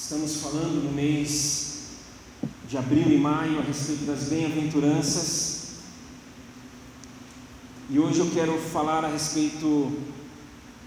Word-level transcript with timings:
Estamos 0.00 0.36
falando 0.36 0.84
no 0.84 0.92
mês 0.92 1.88
de 2.68 2.78
abril 2.78 3.10
e 3.10 3.18
maio 3.18 3.58
a 3.58 3.62
respeito 3.62 4.04
das 4.04 4.28
bem-aventuranças. 4.28 5.72
E 7.90 7.98
hoje 7.98 8.20
eu 8.20 8.30
quero 8.30 8.56
falar 8.60 9.04
a 9.04 9.08
respeito 9.08 9.92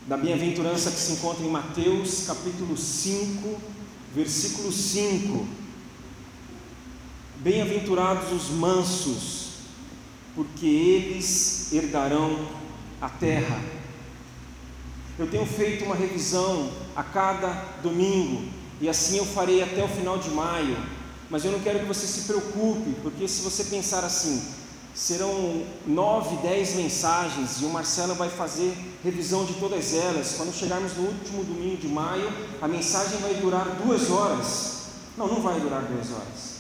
da 0.07 0.15
bem-aventurança 0.15 0.91
que 0.91 0.97
se 0.97 1.11
encontra 1.11 1.43
em 1.45 1.49
Mateus, 1.49 2.25
capítulo 2.25 2.77
5, 2.77 3.59
versículo 4.15 4.71
5. 4.71 5.45
Bem-aventurados 7.39 8.31
os 8.31 8.49
mansos, 8.49 9.49
porque 10.33 10.65
eles 10.65 11.73
herdarão 11.73 12.47
a 13.01 13.09
terra. 13.09 13.61
Eu 15.19 15.29
tenho 15.29 15.45
feito 15.45 15.83
uma 15.83 15.95
revisão 15.95 16.71
a 16.95 17.03
cada 17.03 17.51
domingo, 17.83 18.60
e 18.81 18.89
assim 18.89 19.17
eu 19.17 19.25
farei 19.25 19.61
até 19.61 19.83
o 19.83 19.87
final 19.87 20.17
de 20.17 20.31
maio, 20.31 20.75
mas 21.29 21.45
eu 21.45 21.51
não 21.51 21.59
quero 21.59 21.79
que 21.79 21.85
você 21.85 22.07
se 22.07 22.21
preocupe, 22.21 22.95
porque 23.03 23.27
se 23.27 23.43
você 23.43 23.63
pensar 23.65 24.03
assim, 24.03 24.41
serão 24.93 25.63
nove, 25.85 26.35
dez 26.37 26.73
mensagens 26.75 27.61
e 27.61 27.65
o 27.65 27.69
Marcelo 27.69 28.15
vai 28.15 28.27
fazer 28.27 28.75
revisão 29.03 29.45
de 29.45 29.53
todas 29.53 29.93
elas. 29.93 30.33
Quando 30.35 30.53
chegarmos 30.53 30.95
no 30.97 31.03
último 31.03 31.43
domingo 31.43 31.77
de 31.77 31.87
maio, 31.87 32.27
a 32.59 32.67
mensagem 32.67 33.19
vai 33.19 33.35
durar 33.35 33.65
duas 33.85 34.09
horas. 34.09 34.81
Não, 35.15 35.27
não 35.27 35.41
vai 35.41 35.59
durar 35.59 35.83
duas 35.83 36.11
horas. 36.11 36.51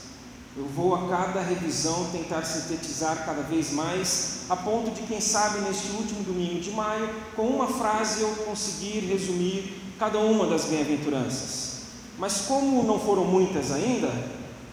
Eu 0.55 0.65
vou 0.65 0.93
a 0.93 1.07
cada 1.07 1.41
revisão 1.41 2.09
tentar 2.11 2.43
sintetizar 2.43 3.25
cada 3.25 3.41
vez 3.41 3.71
mais, 3.71 4.41
a 4.49 4.55
ponto 4.55 4.91
de, 4.91 5.01
quem 5.07 5.21
sabe, 5.21 5.59
neste 5.61 5.87
último 5.91 6.23
domingo 6.23 6.59
de 6.59 6.71
maio, 6.71 7.09
com 7.35 7.47
uma 7.47 7.67
frase 7.67 8.21
eu 8.21 8.29
conseguir 8.45 8.99
resumir 8.99 9.81
cada 9.97 10.19
uma 10.19 10.45
das 10.45 10.65
bem-aventuranças. 10.65 11.70
Mas 12.21 12.41
como 12.41 12.83
não 12.83 12.99
foram 12.99 13.25
muitas 13.25 13.71
ainda, 13.71 14.07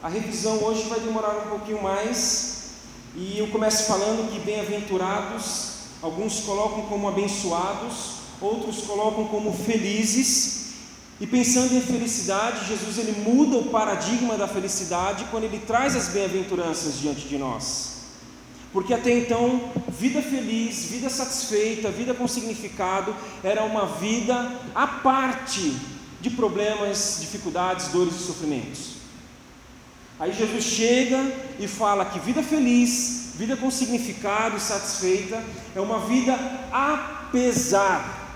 a 0.02 0.08
revisão 0.10 0.62
hoje 0.62 0.82
vai 0.82 1.00
demorar 1.00 1.34
um 1.46 1.48
pouquinho 1.48 1.82
mais. 1.82 2.72
E 3.16 3.38
eu 3.38 3.48
começo 3.48 3.84
falando 3.84 4.30
que 4.30 4.38
bem-aventurados, 4.38 5.70
alguns 6.02 6.40
colocam 6.40 6.82
como 6.82 7.08
abençoados, 7.08 8.16
outros 8.38 8.82
colocam 8.82 9.28
como 9.28 9.50
felizes. 9.50 10.74
E 11.18 11.26
pensando 11.26 11.74
em 11.74 11.80
felicidade, 11.80 12.66
Jesus 12.66 12.98
ele 12.98 13.18
muda 13.22 13.56
o 13.56 13.70
paradigma 13.70 14.36
da 14.36 14.46
felicidade 14.46 15.24
quando 15.30 15.44
ele 15.44 15.58
traz 15.66 15.96
as 15.96 16.08
bem-aventuranças 16.08 17.00
diante 17.00 17.26
de 17.26 17.38
nós. 17.38 18.02
Porque 18.74 18.92
até 18.92 19.10
então, 19.10 19.72
vida 19.88 20.20
feliz, 20.20 20.84
vida 20.84 21.08
satisfeita, 21.08 21.90
vida 21.90 22.12
com 22.12 22.28
significado, 22.28 23.16
era 23.42 23.64
uma 23.64 23.86
vida 23.86 24.52
à 24.74 24.86
parte 24.86 25.96
de 26.20 26.30
problemas, 26.30 27.18
dificuldades, 27.20 27.88
dores 27.88 28.14
e 28.14 28.24
sofrimentos. 28.24 28.98
Aí 30.18 30.32
Jesus 30.32 30.64
chega 30.64 31.20
e 31.60 31.68
fala 31.68 32.04
que 32.04 32.18
vida 32.18 32.42
feliz, 32.42 33.32
vida 33.36 33.56
com 33.56 33.70
significado 33.70 34.56
e 34.56 34.60
satisfeita, 34.60 35.42
é 35.76 35.80
uma 35.80 36.00
vida 36.00 36.36
apesar 36.72 38.26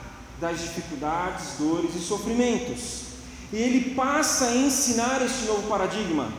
das 0.41 0.61
dificuldades, 0.61 1.57
dores 1.59 1.95
e 1.97 2.01
sofrimentos. 2.01 3.03
E 3.53 3.57
ele 3.57 3.95
passa 3.95 4.47
a 4.47 4.57
ensinar 4.57 5.21
este 5.23 5.45
novo 5.47 5.69
paradigma. 5.69 6.33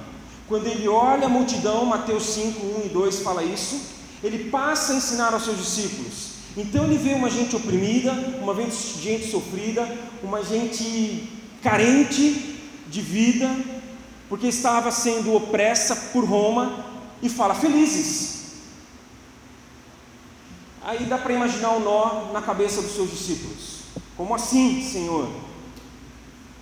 Quando 0.47 0.67
ele 0.67 0.87
olha 0.87 1.25
a 1.25 1.29
multidão, 1.29 1.85
Mateus 1.85 2.23
5, 2.23 2.65
1 2.83 2.85
e 2.85 2.89
2 2.89 3.19
fala 3.19 3.43
isso, 3.43 3.81
ele 4.23 4.49
passa 4.49 4.93
a 4.93 4.95
ensinar 4.95 5.33
aos 5.33 5.43
seus 5.43 5.57
discípulos. 5.57 6.33
Então 6.55 6.85
ele 6.85 6.97
vê 6.97 7.13
uma 7.13 7.29
gente 7.29 7.55
oprimida, 7.55 8.11
uma 8.41 8.55
gente 8.55 9.29
sofrida, 9.29 9.85
uma 10.23 10.43
gente 10.43 11.32
carente 11.63 12.59
de 12.87 13.01
vida, 13.01 13.49
porque 14.29 14.47
estava 14.47 14.91
sendo 14.91 15.33
opressa 15.33 15.95
por 16.11 16.25
Roma, 16.25 16.85
e 17.21 17.29
fala: 17.29 17.55
felizes. 17.55 18.33
Aí 20.83 21.05
dá 21.05 21.17
para 21.17 21.33
imaginar 21.33 21.71
o 21.71 21.79
nó 21.79 22.33
na 22.33 22.41
cabeça 22.41 22.81
dos 22.81 22.93
seus 22.93 23.09
discípulos. 23.09 23.83
Como 24.17 24.35
assim, 24.35 24.83
Senhor? 24.83 25.29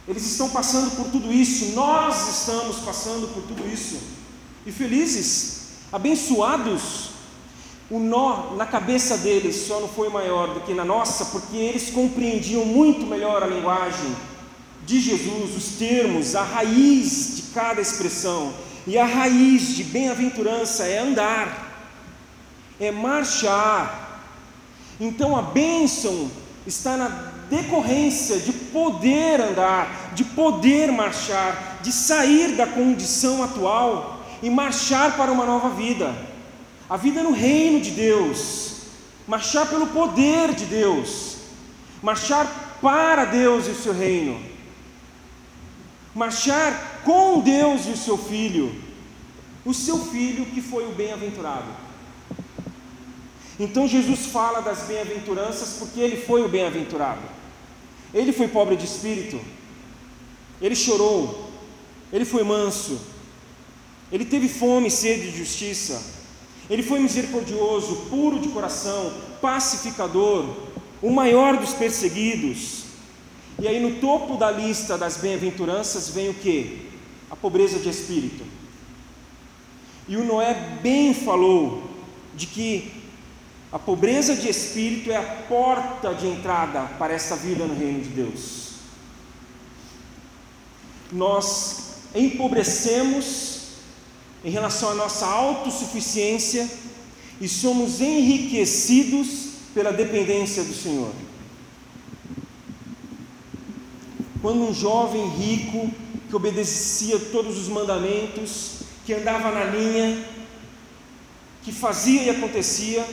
Eles 0.07 0.25
estão 0.25 0.49
passando 0.49 0.95
por 0.95 1.09
tudo 1.09 1.33
isso, 1.33 1.73
nós 1.73 2.39
estamos 2.39 2.77
passando 2.77 3.33
por 3.33 3.43
tudo 3.43 3.67
isso, 3.67 3.99
e 4.65 4.71
felizes, 4.71 5.69
abençoados. 5.91 7.09
O 7.89 7.99
nó 7.99 8.55
na 8.55 8.65
cabeça 8.65 9.17
deles 9.17 9.67
só 9.67 9.81
não 9.81 9.87
foi 9.87 10.07
maior 10.07 10.53
do 10.53 10.61
que 10.61 10.73
na 10.73 10.85
nossa, 10.85 11.25
porque 11.25 11.57
eles 11.57 11.89
compreendiam 11.89 12.63
muito 12.63 13.05
melhor 13.05 13.43
a 13.43 13.47
linguagem 13.47 14.15
de 14.91 14.99
Jesus, 14.99 15.55
os 15.55 15.77
termos, 15.77 16.35
a 16.35 16.43
raiz 16.43 17.37
de 17.37 17.41
cada 17.53 17.79
expressão. 17.79 18.53
E 18.85 18.97
a 18.97 19.05
raiz 19.05 19.75
de 19.77 19.85
bem-aventurança 19.85 20.83
é 20.83 20.97
andar, 20.97 21.87
é 22.77 22.91
marchar. 22.91 24.19
Então 24.99 25.37
a 25.37 25.41
bênção 25.41 26.29
está 26.67 26.97
na 26.97 27.07
decorrência 27.49 28.37
de 28.39 28.51
poder 28.51 29.39
andar, 29.39 30.11
de 30.13 30.25
poder 30.25 30.91
marchar, 30.91 31.79
de 31.81 31.91
sair 31.91 32.57
da 32.57 32.67
condição 32.67 33.41
atual 33.41 34.19
e 34.43 34.49
marchar 34.49 35.15
para 35.15 35.31
uma 35.31 35.45
nova 35.45 35.69
vida. 35.69 36.13
A 36.89 36.97
vida 36.97 37.23
no 37.23 37.31
reino 37.31 37.79
de 37.79 37.91
Deus, 37.91 38.81
marchar 39.25 39.69
pelo 39.69 39.87
poder 39.87 40.53
de 40.53 40.65
Deus, 40.65 41.37
marchar 42.03 42.77
para 42.81 43.23
Deus 43.23 43.67
e 43.67 43.71
o 43.71 43.75
seu 43.75 43.93
reino 43.93 44.50
marchar 46.13 47.01
com 47.03 47.39
Deus 47.39 47.85
e 47.87 47.91
o 47.91 47.97
seu 47.97 48.17
filho, 48.17 48.73
o 49.65 49.73
seu 49.73 49.97
filho 49.97 50.45
que 50.45 50.61
foi 50.61 50.85
o 50.87 50.91
bem-aventurado. 50.91 51.67
Então 53.59 53.87
Jesus 53.87 54.25
fala 54.25 54.61
das 54.61 54.83
bem-aventuranças 54.83 55.77
porque 55.77 55.99
ele 55.99 56.17
foi 56.17 56.43
o 56.43 56.49
bem-aventurado. 56.49 57.21
Ele 58.13 58.33
foi 58.33 58.47
pobre 58.47 58.75
de 58.75 58.85
espírito, 58.85 59.39
ele 60.61 60.75
chorou, 60.75 61.49
ele 62.11 62.25
foi 62.25 62.43
manso, 62.43 62.99
ele 64.11 64.25
teve 64.25 64.49
fome 64.49 64.87
e 64.87 64.91
sede 64.91 65.31
de 65.31 65.37
justiça, 65.37 66.01
ele 66.69 66.83
foi 66.83 66.99
misericordioso, 66.99 68.07
puro 68.09 68.39
de 68.39 68.49
coração, 68.49 69.13
pacificador, 69.41 70.45
o 71.01 71.09
maior 71.09 71.57
dos 71.57 71.73
perseguidos. 71.73 72.80
E 73.59 73.67
aí 73.67 73.79
no 73.79 73.99
topo 73.99 74.37
da 74.37 74.49
lista 74.49 74.97
das 74.97 75.17
bem-aventuranças 75.17 76.09
vem 76.09 76.29
o 76.29 76.33
que? 76.33 76.89
A 77.29 77.35
pobreza 77.35 77.79
de 77.79 77.89
espírito. 77.89 78.43
E 80.07 80.17
o 80.17 80.23
Noé 80.23 80.79
bem 80.81 81.13
falou 81.13 81.89
de 82.35 82.47
que 82.47 82.91
a 83.71 83.79
pobreza 83.79 84.35
de 84.35 84.49
espírito 84.49 85.11
é 85.11 85.17
a 85.17 85.23
porta 85.47 86.13
de 86.13 86.27
entrada 86.27 86.83
para 86.97 87.13
esta 87.13 87.35
vida 87.35 87.65
no 87.65 87.73
reino 87.73 88.01
de 88.01 88.09
Deus. 88.09 88.71
Nós 91.11 91.93
empobrecemos 92.13 93.61
em 94.43 94.49
relação 94.49 94.89
à 94.89 94.95
nossa 94.95 95.25
autossuficiência 95.25 96.69
e 97.39 97.47
somos 97.47 98.01
enriquecidos 98.01 99.51
pela 99.73 99.93
dependência 99.93 100.63
do 100.63 100.73
Senhor. 100.73 101.13
Quando 104.41 104.63
um 104.63 104.73
jovem 104.73 105.27
rico, 105.29 105.91
que 106.29 106.35
obedecia 106.35 107.19
todos 107.19 107.57
os 107.57 107.67
mandamentos, 107.67 108.81
que 109.05 109.13
andava 109.13 109.51
na 109.51 109.65
linha, 109.65 110.23
que 111.61 111.71
fazia 111.71 112.23
e 112.23 112.29
acontecia, 112.29 113.05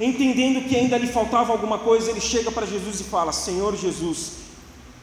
entendendo 0.00 0.66
que 0.66 0.76
ainda 0.76 0.96
lhe 0.96 1.06
faltava 1.06 1.52
alguma 1.52 1.78
coisa, 1.78 2.10
ele 2.10 2.20
chega 2.20 2.50
para 2.50 2.66
Jesus 2.66 3.00
e 3.00 3.04
fala: 3.04 3.32
Senhor 3.32 3.76
Jesus, 3.76 4.32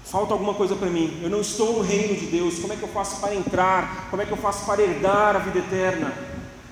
falta 0.03 0.33
alguma 0.33 0.53
coisa 0.53 0.75
para 0.75 0.89
mim, 0.89 1.19
eu 1.21 1.29
não 1.29 1.41
estou 1.41 1.73
no 1.73 1.81
reino 1.81 2.15
de 2.15 2.25
Deus, 2.27 2.57
como 2.59 2.73
é 2.73 2.75
que 2.75 2.83
eu 2.83 2.89
faço 2.89 3.19
para 3.19 3.35
entrar? 3.35 4.07
Como 4.09 4.21
é 4.21 4.25
que 4.25 4.31
eu 4.31 4.37
faço 4.37 4.65
para 4.65 4.81
herdar 4.81 5.35
a 5.35 5.39
vida 5.39 5.59
eterna? 5.59 6.13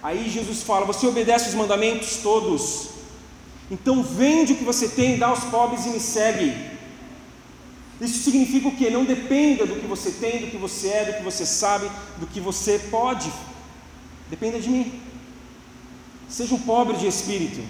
Aí 0.02 0.30
Jesus 0.30 0.64
fala: 0.64 0.86
Você 0.86 1.06
obedece 1.06 1.50
os 1.50 1.56
mandamentos 1.56 2.18
todos, 2.18 2.90
então 3.70 4.02
vende 4.02 4.54
o 4.54 4.56
que 4.56 4.64
você 4.64 4.88
tem, 4.88 5.18
dá 5.18 5.28
aos 5.28 5.44
pobres 5.44 5.86
e 5.86 5.90
me 5.90 6.00
segue. 6.00 6.75
Isso 8.02 8.24
significa 8.24 8.68
o 8.68 8.76
que? 8.76 8.90
Não 8.90 9.06
dependa 9.06 9.66
do 9.66 9.76
que 9.76 9.88
você 9.88 10.12
tem, 10.12 10.42
do 10.42 10.48
que 10.48 10.58
você 10.58 10.90
é, 10.90 11.06
do 11.06 11.14
que 11.14 11.24
você 11.24 11.46
sabe, 11.46 11.90
do 12.18 12.28
que 12.28 12.40
você 12.40 12.78
pode. 12.92 13.32
Dependa 14.30 14.60
de 14.60 14.70
mim. 14.70 15.02
Seja 16.28 16.56
um 16.56 16.60
pobre 16.60 16.98
de 16.98 17.08
espírito. 17.08 17.62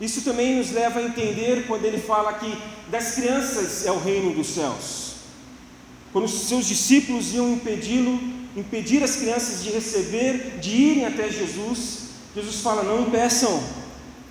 Isso 0.00 0.22
também 0.22 0.56
nos 0.56 0.72
leva 0.72 0.98
a 0.98 1.04
entender 1.04 1.66
quando 1.68 1.84
ele 1.84 1.98
fala 1.98 2.32
que 2.34 2.58
das 2.90 3.14
crianças 3.14 3.86
é 3.86 3.92
o 3.92 4.00
reino 4.00 4.34
dos 4.34 4.48
céus. 4.48 5.12
Quando 6.12 6.24
os 6.24 6.48
seus 6.48 6.66
discípulos 6.66 7.32
iam 7.32 7.52
impedi-lo, 7.52 8.20
impedir 8.56 9.02
as 9.04 9.16
crianças 9.16 9.62
de 9.62 9.70
receber, 9.70 10.58
de 10.60 10.70
irem 10.70 11.06
até 11.06 11.30
Jesus, 11.30 12.08
Jesus 12.34 12.56
fala: 12.56 12.82
não 12.82 13.02
impeçam, 13.06 13.62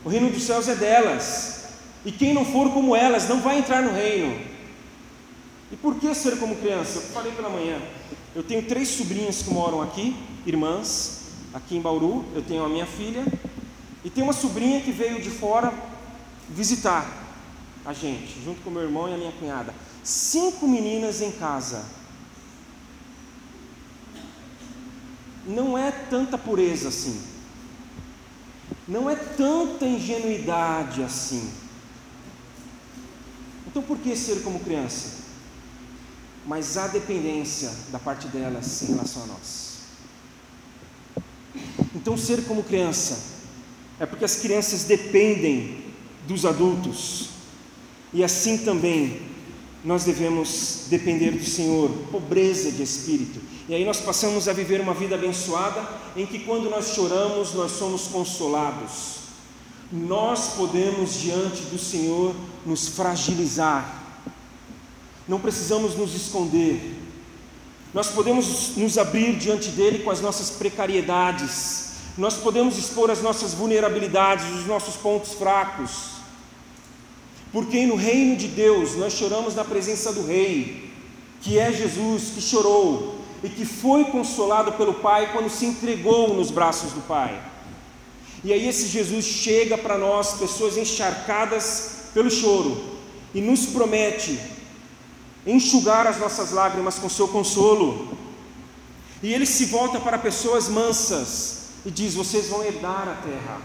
o 0.04 0.10
reino 0.10 0.30
dos 0.30 0.44
céus 0.44 0.68
é 0.68 0.76
delas. 0.76 1.61
E 2.06 2.12
quem 2.12 2.34
não 2.34 2.46
for 2.46 2.72
como 2.72 2.96
elas 2.96 3.28
não 3.28 3.42
vai 3.42 3.60
entrar 3.60 3.82
no 3.82 3.94
reino. 3.94 4.40
E 5.72 5.76
por 5.76 5.96
que 5.96 6.14
ser 6.14 6.38
como 6.38 6.56
criança? 6.56 7.00
Eu 7.00 7.02
falei 7.14 7.32
pela 7.32 7.50
manhã. 7.50 7.80
Eu 8.36 8.44
tenho 8.44 8.64
três 8.64 8.90
sobrinhas 8.90 9.42
que 9.42 9.50
moram 9.50 9.82
aqui, 9.82 10.16
irmãs, 10.46 11.28
aqui 11.54 11.78
em 11.78 11.82
Bauru. 11.82 12.26
Eu 12.34 12.42
tenho 12.42 12.64
a 12.64 12.70
minha 12.70 12.86
filha 12.86 13.26
e 14.04 14.10
tem 14.10 14.24
uma 14.24 14.34
sobrinha 14.34 14.82
que 14.82 14.92
veio 14.92 15.22
de 15.22 15.30
fora 15.30 15.72
visitar 16.50 17.22
a 17.86 17.94
gente, 17.94 18.42
junto 18.44 18.62
com 18.62 18.70
meu 18.70 18.84
irmão 18.84 19.08
e 19.10 19.14
a 19.14 19.18
minha 19.18 19.32
cunhada. 19.32 19.74
Cinco 20.04 20.68
meninas 20.68 21.22
em 21.22 21.32
casa. 21.32 21.86
Não 25.46 25.78
é 25.78 25.92
tanta 25.92 26.38
pureza 26.38 26.90
assim. 26.90 27.22
Não 28.88 29.10
é 29.10 29.16
tanta 29.16 29.86
ingenuidade 29.86 31.04
assim. 31.04 31.52
Então 33.72 33.82
por 33.82 33.98
que 33.98 34.16
ser 34.16 34.44
como 34.44 34.60
criança? 34.60 35.22
Mas 36.46 36.78
há 36.78 36.88
dependência 36.88 37.72
da 37.90 37.98
parte 37.98 38.28
delas 38.28 38.82
em 38.84 38.88
relação 38.88 39.24
a 39.24 39.28
nós. 39.28 39.72
Então 41.96 42.18
ser 42.18 42.44
como 42.44 42.64
criança 42.64 43.18
é 43.98 44.06
porque 44.06 44.26
as 44.26 44.36
crianças 44.36 44.84
dependem 44.84 45.86
dos 46.28 46.46
adultos. 46.46 47.30
E 48.14 48.24
assim 48.24 48.58
também 48.58 49.22
nós 49.86 50.04
devemos 50.04 50.86
depender 50.90 51.32
do 51.32 51.46
Senhor, 51.46 51.90
pobreza 52.12 52.72
de 52.72 52.84
espírito. 52.84 53.40
E 53.70 53.74
aí 53.74 53.86
nós 53.86 54.02
passamos 54.02 54.50
a 54.50 54.54
viver 54.54 54.82
uma 54.82 54.94
vida 54.94 55.16
abençoada 55.16 55.88
em 56.16 56.26
que 56.26 56.40
quando 56.40 56.70
nós 56.70 56.90
choramos, 56.94 57.54
nós 57.54 57.72
somos 57.72 58.08
consolados. 58.08 59.21
Nós 59.92 60.54
podemos 60.56 61.14
diante 61.20 61.64
do 61.64 61.78
Senhor 61.78 62.36
nos 62.66 62.88
fragilizar. 62.88 64.02
Não 65.28 65.40
precisamos 65.40 65.96
nos 65.96 66.16
esconder. 66.16 66.98
Nós 67.94 68.08
podemos 68.08 68.78
nos 68.78 68.98
abrir 68.98 69.38
diante 69.38 69.70
dele 69.70 70.00
com 70.00 70.10
as 70.12 70.22
nossas 70.22 70.50
precariedades. 70.52 71.92
Nós 72.18 72.36
podemos 72.36 72.78
expor 72.78 73.12
as 73.12 73.22
nossas 73.22 73.54
vulnerabilidades, 73.54 74.46
os 74.52 74.66
nossos 74.66 74.96
pontos 74.96 75.34
fracos 75.34 76.12
porque 77.52 77.86
no 77.86 77.96
reino 77.96 78.38
de 78.38 78.48
Deus 78.48 78.96
nós 78.96 79.14
choramos 79.14 79.56
na 79.56 79.64
presença 79.64 80.14
do 80.14 80.26
Rei, 80.26 80.90
que 81.42 81.60
é 81.60 81.72
Jesus, 81.72 82.32
que 82.34 82.42
chorou 82.42 83.16
e 83.44 83.50
que 83.50 83.66
foi 83.66 84.06
consolado 84.06 84.72
pelo 84.74 84.94
Pai 84.94 85.34
quando 85.34 85.50
se 85.50 85.66
entregou 85.66 86.34
nos 86.34 86.50
braços 86.50 86.94
do 86.94 87.02
Pai. 87.02 87.51
E 88.44 88.52
aí 88.52 88.68
esse 88.68 88.88
Jesus 88.88 89.26
chega 89.26 89.78
para 89.78 89.98
nós, 89.98 90.34
pessoas 90.34 90.78
encharcadas 90.78 92.06
pelo 92.14 92.30
choro, 92.30 93.00
e 93.34 93.42
nos 93.42 93.68
promete 93.68 94.40
enxugar 95.46 96.08
as 96.08 96.20
nossas 96.20 96.52
lágrimas 96.52 97.00
com 97.00 97.10
seu 97.10 97.28
consolo. 97.28 98.18
E 99.24 99.34
ele 99.34 99.46
se 99.46 99.66
volta 99.66 100.00
para 100.00 100.18
pessoas 100.18 100.68
mansas 100.68 101.70
e 101.86 101.92
diz: 101.92 102.16
Vocês 102.16 102.48
vão 102.48 102.64
herdar 102.64 103.08
a 103.08 103.22
terra. 103.24 103.62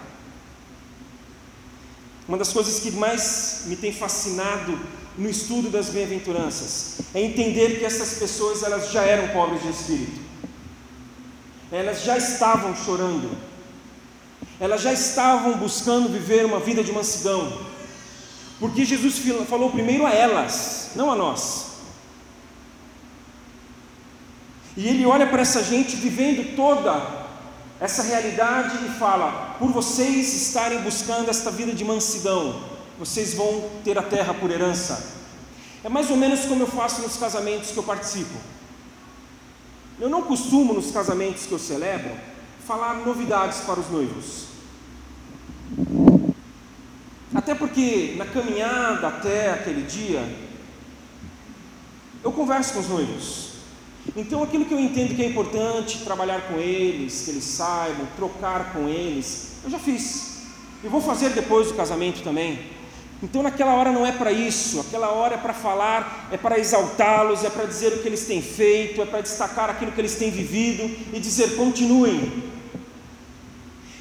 Uma 2.29 2.37
das 2.37 2.53
coisas 2.53 2.81
que 2.81 2.91
mais 2.91 3.63
me 3.67 3.77
tem 3.77 3.93
fascinado 3.93 4.79
no 5.17 5.31
estudo 5.31 5.71
das 5.71 5.89
bem-aventuranças 5.89 6.99
é 7.15 7.23
entender 7.23 7.79
que 7.79 7.85
essas 7.85 8.19
pessoas 8.19 8.63
elas 8.63 8.91
já 8.91 9.03
eram 9.03 9.29
pobres 9.29 9.63
de 9.63 9.71
espírito. 9.71 10.21
Elas 11.71 12.03
já 12.03 12.19
estavam 12.19 12.77
chorando. 12.77 13.31
Elas 14.59 14.81
já 14.81 14.93
estavam 14.93 15.55
buscando 15.59 16.09
viver 16.09 16.45
uma 16.45 16.59
vida 16.59 16.83
de 16.83 16.93
mansidão. 16.93 17.61
Porque 18.59 18.85
Jesus 18.85 19.21
falou 19.49 19.71
primeiro 19.71 20.07
a 20.07 20.11
elas, 20.11 20.91
não 20.95 21.11
a 21.11 21.15
nós. 21.15 21.67
E 24.77 24.89
ele 24.89 25.07
olha 25.07 25.27
para 25.27 25.43
essa 25.43 25.63
gente 25.63 25.97
vivendo 25.97 26.55
toda 26.55 27.27
essa 27.81 28.03
realidade 28.03 28.87
e 28.87 28.99
fala: 28.99 29.57
por 29.59 29.71
vocês 29.71 30.35
estarem 30.35 30.81
buscando 30.81 31.29
esta 31.31 31.51
vida 31.51 31.73
de 31.73 31.85
mansidão, 31.85 32.63
vocês 32.99 33.35
vão 33.35 33.69
ter 33.85 33.99
a 33.99 34.03
terra 34.03 34.33
por 34.35 34.51
herança. 34.51 35.15
É 35.85 35.89
mais 35.89 36.11
ou 36.11 36.17
menos 36.17 36.47
como 36.47 36.63
eu 36.63 36.67
faço 36.67 37.03
nos 37.03 37.17
casamentos 37.17 37.71
que 37.71 37.77
eu 37.77 37.83
participo. 37.83 38.35
Eu 40.01 40.11
não 40.11 40.23
costumo, 40.23 40.75
nos 40.75 40.91
casamentos 40.91 41.47
que 41.47 41.53
eu 41.53 41.59
celebro, 41.59 42.11
falar 42.67 42.95
novidades 42.95 43.61
para 43.61 43.79
os 43.79 43.89
noivos. 43.89 44.47
Até 47.33 47.55
porque 47.55 48.15
na 48.17 48.27
caminhada 48.27 49.07
até 49.07 49.53
aquele 49.53 49.83
dia, 49.83 50.27
eu 52.25 52.33
converso 52.33 52.75
com 52.75 52.81
os 52.81 52.89
noivos. 52.89 53.47
Então, 54.17 54.43
aquilo 54.43 54.65
que 54.65 54.75
eu 54.75 54.81
entendo 54.81 55.15
que 55.15 55.23
é 55.23 55.27
importante, 55.27 55.99
trabalhar 55.99 56.43
com 56.49 56.59
eles, 56.59 57.23
que 57.23 57.31
eles 57.31 57.45
saibam, 57.45 58.07
trocar 58.17 58.73
com 58.73 58.89
eles, 58.89 59.59
eu 59.63 59.71
já 59.71 59.79
fiz. 59.79 60.47
E 60.83 60.89
vou 60.89 61.01
fazer 61.01 61.31
depois 61.31 61.69
do 61.69 61.75
casamento 61.75 62.23
também. 62.23 62.59
Então, 63.23 63.43
naquela 63.43 63.75
hora 63.75 63.93
não 63.93 64.05
é 64.05 64.13
para 64.13 64.31
isso, 64.31 64.81
aquela 64.81 65.11
hora 65.11 65.35
é 65.35 65.39
para 65.39 65.55
falar, 65.55 66.29
é 66.31 66.37
para 66.37 66.59
exaltá-los, 66.59 67.45
é 67.45 67.51
para 67.51 67.65
dizer 67.65 67.93
o 67.93 68.03
que 68.03 68.09
eles 68.09 68.27
têm 68.27 68.43
feito, 68.43 69.01
é 69.01 69.07
para 69.07 69.23
destacar 69.23 69.71
aquilo 69.71 69.93
que 69.93 70.01
eles 70.01 70.17
têm 70.17 70.31
vivido 70.31 70.85
e 71.13 71.19
dizer: 71.19 71.57
continuem. 71.57 72.56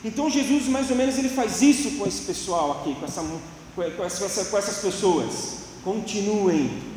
Então, 0.06 0.30
Jesus, 0.30 0.68
mais 0.68 0.92
ou 0.92 0.96
menos, 0.96 1.18
ele 1.18 1.30
faz 1.30 1.62
isso 1.64 1.98
com 1.98 2.06
esse 2.06 2.22
pessoal 2.22 2.80
aqui, 2.80 2.94
com, 2.94 3.06
essa, 3.06 3.22
com, 3.76 4.04
essa, 4.04 4.46
com 4.46 4.58
essas 4.58 4.78
pessoas. 4.78 5.58
Continuem 5.84 6.96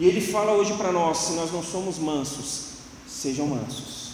e 0.00 0.06
ele 0.06 0.22
fala 0.22 0.52
hoje 0.52 0.72
para 0.78 0.90
nós: 0.90 1.18
se 1.18 1.32
nós 1.32 1.52
não 1.52 1.62
somos 1.62 1.98
mansos, 1.98 2.68
sejam 3.06 3.46
mansos. 3.46 4.12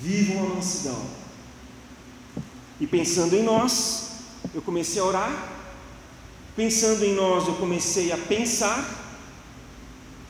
Vivam 0.00 0.46
a 0.46 0.54
mansidão. 0.54 1.02
E 2.80 2.86
pensando 2.86 3.36
em 3.36 3.42
nós, 3.42 4.12
eu 4.54 4.62
comecei 4.62 5.02
a 5.02 5.04
orar. 5.04 5.52
Pensando 6.56 7.04
em 7.04 7.14
nós, 7.14 7.46
eu 7.46 7.54
comecei 7.56 8.10
a 8.10 8.16
pensar, 8.16 8.82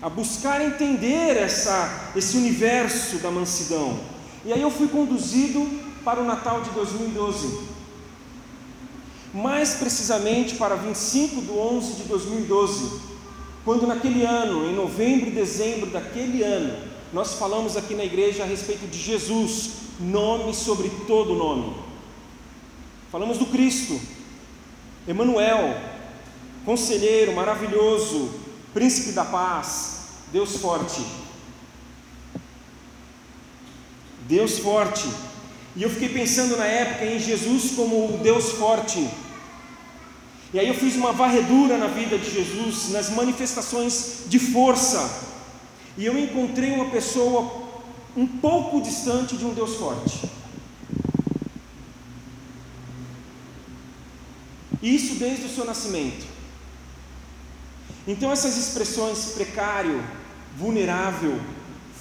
a 0.02 0.08
buscar 0.08 0.60
entender 0.60 1.36
essa, 1.36 2.10
esse 2.16 2.36
universo 2.36 3.18
da 3.18 3.30
mansidão. 3.30 4.00
E 4.44 4.52
aí 4.52 4.60
eu 4.60 4.70
fui 4.70 4.88
conduzido 4.88 5.66
para 6.04 6.20
o 6.20 6.24
Natal 6.24 6.62
de 6.62 6.70
2012. 6.70 7.68
Mais 9.32 9.74
precisamente 9.74 10.56
para 10.56 10.74
25 10.74 11.42
de 11.42 11.50
11 11.50 11.94
de 11.94 12.02
2012 12.04 13.10
quando 13.64 13.86
naquele 13.86 14.24
ano, 14.24 14.66
em 14.66 14.74
novembro 14.74 15.28
e 15.28 15.32
dezembro 15.32 15.90
daquele 15.90 16.42
ano, 16.42 16.76
nós 17.12 17.34
falamos 17.34 17.76
aqui 17.76 17.94
na 17.94 18.04
igreja 18.04 18.42
a 18.42 18.46
respeito 18.46 18.86
de 18.86 18.98
Jesus, 18.98 19.72
nome 20.00 20.54
sobre 20.54 20.90
todo 21.06 21.34
nome. 21.34 21.74
Falamos 23.12 23.36
do 23.36 23.46
Cristo, 23.46 24.00
Emanuel, 25.06 25.76
conselheiro 26.64 27.34
maravilhoso, 27.34 28.30
príncipe 28.72 29.12
da 29.12 29.24
paz, 29.24 30.06
Deus 30.32 30.56
forte. 30.56 31.02
Deus 34.30 34.58
forte. 34.58 35.06
E 35.76 35.82
eu 35.82 35.90
fiquei 35.90 36.08
pensando 36.08 36.56
na 36.56 36.64
época 36.64 37.04
em 37.04 37.18
Jesus 37.18 37.72
como 37.76 38.14
o 38.14 38.18
Deus 38.22 38.52
forte 38.52 39.06
e 40.52 40.58
aí 40.58 40.66
eu 40.66 40.74
fiz 40.74 40.96
uma 40.96 41.12
varredura 41.12 41.78
na 41.78 41.86
vida 41.86 42.18
de 42.18 42.28
Jesus, 42.28 42.90
nas 42.90 43.10
manifestações 43.10 44.24
de 44.26 44.38
força. 44.38 45.28
E 45.96 46.04
eu 46.04 46.18
encontrei 46.18 46.72
uma 46.72 46.90
pessoa 46.90 47.68
um 48.16 48.26
pouco 48.26 48.82
distante 48.82 49.36
de 49.36 49.44
um 49.44 49.54
Deus 49.54 49.76
forte. 49.76 50.28
Isso 54.82 55.14
desde 55.16 55.46
o 55.46 55.48
seu 55.48 55.64
nascimento. 55.64 56.26
Então 58.08 58.32
essas 58.32 58.56
expressões 58.56 59.26
precário, 59.26 60.02
vulnerável, 60.56 61.38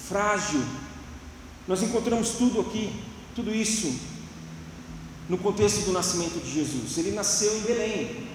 frágil, 0.08 0.60
nós 1.70 1.82
encontramos 1.84 2.30
tudo 2.30 2.60
aqui, 2.62 2.92
tudo 3.32 3.54
isso 3.54 3.94
no 5.28 5.38
contexto 5.38 5.84
do 5.84 5.92
nascimento 5.92 6.42
de 6.44 6.52
Jesus. 6.52 6.98
Ele 6.98 7.12
nasceu 7.12 7.56
em 7.56 7.60
Belém, 7.60 8.26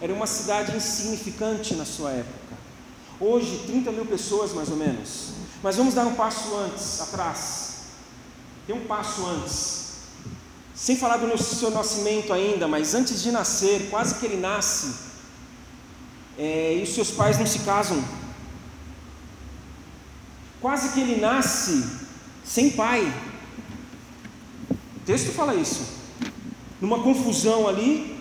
era 0.00 0.14
uma 0.14 0.28
cidade 0.28 0.76
insignificante 0.76 1.74
na 1.74 1.84
sua 1.84 2.12
época. 2.12 2.56
Hoje, 3.18 3.64
30 3.66 3.90
mil 3.90 4.06
pessoas 4.06 4.52
mais 4.52 4.68
ou 4.68 4.76
menos. 4.76 5.30
Mas 5.64 5.74
vamos 5.74 5.94
dar 5.94 6.06
um 6.06 6.14
passo 6.14 6.54
antes, 6.54 7.00
atrás. 7.00 7.86
Tem 8.68 8.76
um 8.76 8.86
passo 8.86 9.26
antes. 9.26 10.02
Sem 10.76 10.96
falar 10.96 11.16
do 11.16 11.36
seu 11.36 11.72
nascimento 11.72 12.32
ainda, 12.32 12.68
mas 12.68 12.94
antes 12.94 13.20
de 13.20 13.32
nascer, 13.32 13.90
quase 13.90 14.14
que 14.20 14.26
ele 14.26 14.36
nasce, 14.36 14.94
é, 16.38 16.76
e 16.78 16.84
os 16.84 16.94
seus 16.94 17.10
pais 17.10 17.36
não 17.36 17.46
se 17.48 17.58
casam. 17.58 18.00
Quase 20.60 20.90
que 20.90 21.00
ele 21.00 21.20
nasce 21.20 22.03
sem 22.44 22.70
pai. 22.70 23.12
O 24.70 25.00
texto 25.06 25.32
fala 25.32 25.54
isso. 25.54 25.94
Numa 26.80 27.00
confusão 27.02 27.66
ali, 27.66 28.14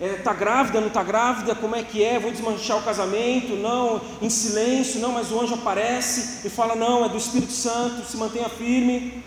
Está 0.00 0.06
é, 0.06 0.14
tá 0.14 0.32
grávida, 0.32 0.80
não 0.80 0.86
está 0.86 1.02
grávida? 1.02 1.56
Como 1.56 1.74
é 1.74 1.82
que 1.82 2.04
é? 2.04 2.20
Vou 2.20 2.30
desmanchar 2.30 2.78
o 2.78 2.82
casamento? 2.82 3.56
Não, 3.56 4.00
em 4.22 4.30
silêncio, 4.30 5.00
não, 5.00 5.10
mas 5.10 5.32
o 5.32 5.40
anjo 5.40 5.54
aparece 5.54 6.46
e 6.46 6.50
fala: 6.50 6.76
Não, 6.76 7.04
é 7.04 7.08
do 7.08 7.16
Espírito 7.16 7.50
Santo, 7.50 8.08
se 8.08 8.16
mantenha 8.16 8.48
firme. 8.48 9.24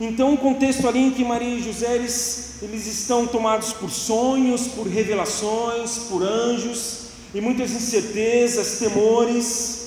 Então, 0.00 0.30
um 0.30 0.36
contexto 0.38 0.88
ali 0.88 1.00
em 1.00 1.10
que 1.10 1.22
Maria 1.22 1.54
e 1.54 1.62
José 1.62 1.96
eles, 1.96 2.62
eles 2.62 2.86
estão 2.86 3.26
tomados 3.26 3.74
por 3.74 3.90
sonhos, 3.90 4.66
por 4.68 4.86
revelações, 4.86 5.98
por 6.08 6.22
anjos 6.22 7.08
e 7.34 7.42
muitas 7.42 7.72
incertezas, 7.72 8.78
temores. 8.78 9.81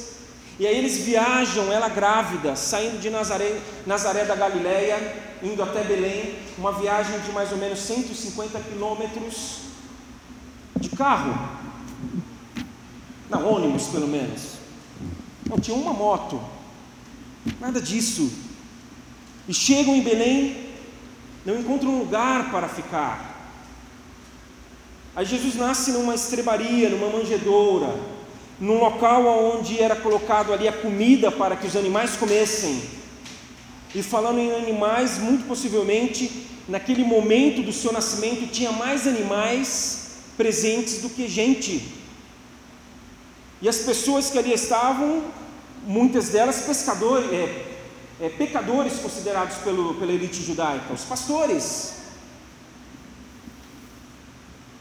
E 0.58 0.66
aí 0.66 0.78
eles 0.78 0.98
viajam, 1.00 1.72
ela 1.72 1.90
grávida, 1.90 2.56
saindo 2.56 3.00
de 3.00 3.10
Nazaré, 3.10 3.60
Nazaré 3.86 4.24
da 4.24 4.36
Galileia, 4.36 4.98
indo 5.44 5.62
até 5.62 5.84
Belém, 5.84 6.36
uma 6.58 6.72
viagem 6.72 7.20
de 7.20 7.32
mais 7.34 7.52
ou 7.52 7.58
menos 7.58 7.80
150 7.80 8.58
quilômetros 8.62 9.60
de 10.80 10.90
carro. 10.90 11.38
Não, 13.30 13.54
ônibus 13.54 13.88
pelo 13.88 14.08
menos. 14.08 14.54
Não, 15.50 15.60
tinha 15.60 15.76
uma 15.76 15.92
moto. 15.92 16.42
Nada 17.60 17.82
disso. 17.82 18.32
E 19.50 19.54
chegam 19.54 19.94
em 19.94 20.02
Belém, 20.02 20.70
não 21.46 21.60
encontram 21.60 21.90
um 21.90 22.00
lugar 22.00 22.50
para 22.50 22.70
ficar. 22.70 23.36
Aí 25.14 25.26
Jesus 25.26 25.56
nasce 25.56 25.92
numa 25.92 26.16
estrebaria, 26.16 26.90
numa 26.90 27.10
manjedoura 27.10 28.15
num 28.60 28.80
local 28.80 29.26
onde 29.56 29.82
era 29.82 29.96
colocado 29.96 30.54
ali 30.54 30.68
a 30.68 30.74
comida 30.74 31.32
para 31.32 31.56
que 31.56 31.68
os 31.68 31.76
animais 31.76 32.16
comessem. 32.16 32.82
E 33.94 34.02
falando 34.02 34.40
em 34.40 34.52
animais, 34.52 35.18
muito 35.18 35.46
possivelmente, 35.46 36.48
naquele 36.68 37.04
momento 37.04 37.62
do 37.62 37.72
seu 37.72 37.92
nascimento, 37.92 38.52
tinha 38.52 38.72
mais 38.72 39.08
animais 39.08 40.08
presentes 40.38 41.02
do 41.02 41.10
que 41.10 41.28
gente. 41.28 41.94
E 43.62 43.70
as 43.70 43.78
pessoas 43.78 44.30
que 44.30 44.38
ali 44.38 44.54
estavam, 44.54 45.24
muitas 45.86 46.30
delas 46.30 46.62
pescadores, 46.62 47.32
é, 47.32 47.78
é, 48.22 48.30
pecadores 48.30 49.00
considerados 49.00 49.58
pelo, 49.58 49.96
pela 49.96 50.12
elite 50.12 50.42
judaica, 50.42 50.94
os 50.94 51.04
pastores. 51.04 51.94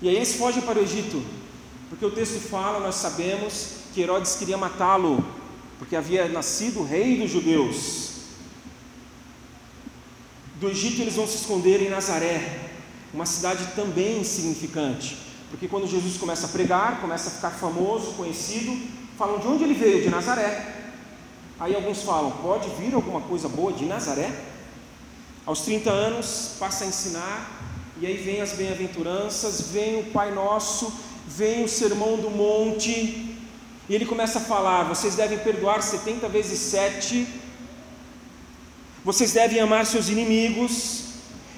E 0.03 0.09
aí 0.09 0.17
eles 0.17 0.35
fogem 0.35 0.63
para 0.63 0.79
o 0.79 0.83
Egito. 0.83 1.23
Porque 1.95 2.07
o 2.07 2.11
texto 2.11 2.41
fala, 2.41 2.81
nós 2.81 2.97
sabemos, 2.97 3.69
que 3.95 4.01
Herodes 4.01 4.35
queria 4.35 4.59
matá-lo, 4.59 5.25
porque 5.79 5.95
havia 5.95 6.29
nascido 6.29 6.83
rei 6.83 7.19
dos 7.19 7.31
judeus. 7.31 8.11
Do 10.59 10.69
Egito 10.69 11.03
eles 11.03 11.15
vão 11.15 11.25
se 11.25 11.37
esconder 11.37 11.81
em 11.81 11.89
Nazaré, 11.89 12.69
uma 13.13 13.25
cidade 13.25 13.65
também 13.77 14.19
insignificante, 14.19 15.17
porque 15.51 15.69
quando 15.69 15.87
Jesus 15.87 16.17
começa 16.17 16.47
a 16.47 16.49
pregar, 16.49 17.01
começa 17.01 17.29
a 17.29 17.33
ficar 17.33 17.51
famoso, 17.51 18.15
conhecido, 18.15 18.77
falam 19.17 19.39
de 19.39 19.47
onde 19.47 19.63
ele 19.63 19.75
veio, 19.75 20.03
de 20.03 20.11
Nazaré. 20.11 20.75
Aí 21.61 21.77
alguns 21.77 22.03
falam, 22.03 22.33
pode 22.43 22.69
vir 22.71 22.93
alguma 22.93 23.21
coisa 23.21 23.49
boa 23.49 23.73
de 23.73 23.85
Nazaré? 23.85 24.33
Aos 25.47 25.61
30 25.61 25.91
anos, 25.91 26.57
passa 26.59 26.83
a 26.83 26.89
ensinar, 26.89 27.49
e 28.01 28.07
aí 28.07 28.17
vem 28.17 28.41
as 28.41 28.55
bem-aventuranças, 28.55 29.69
vem 29.71 30.01
o 30.01 30.07
Pai 30.07 30.35
Nosso, 30.35 30.93
vem 31.27 31.65
o 31.65 31.69
sermão 31.69 32.17
do 32.17 32.31
monte, 32.31 32.91
e 33.89 33.95
ele 33.95 34.07
começa 34.07 34.39
a 34.39 34.43
falar: 34.43 34.85
vocês 34.85 35.15
devem 35.15 35.39
perdoar 35.39 35.83
70 35.83 36.29
vezes 36.29 36.59
7, 36.59 37.27
vocês 39.05 39.33
devem 39.33 39.61
amar 39.61 39.87
seus 39.87 40.09
inimigos. 40.09 41.03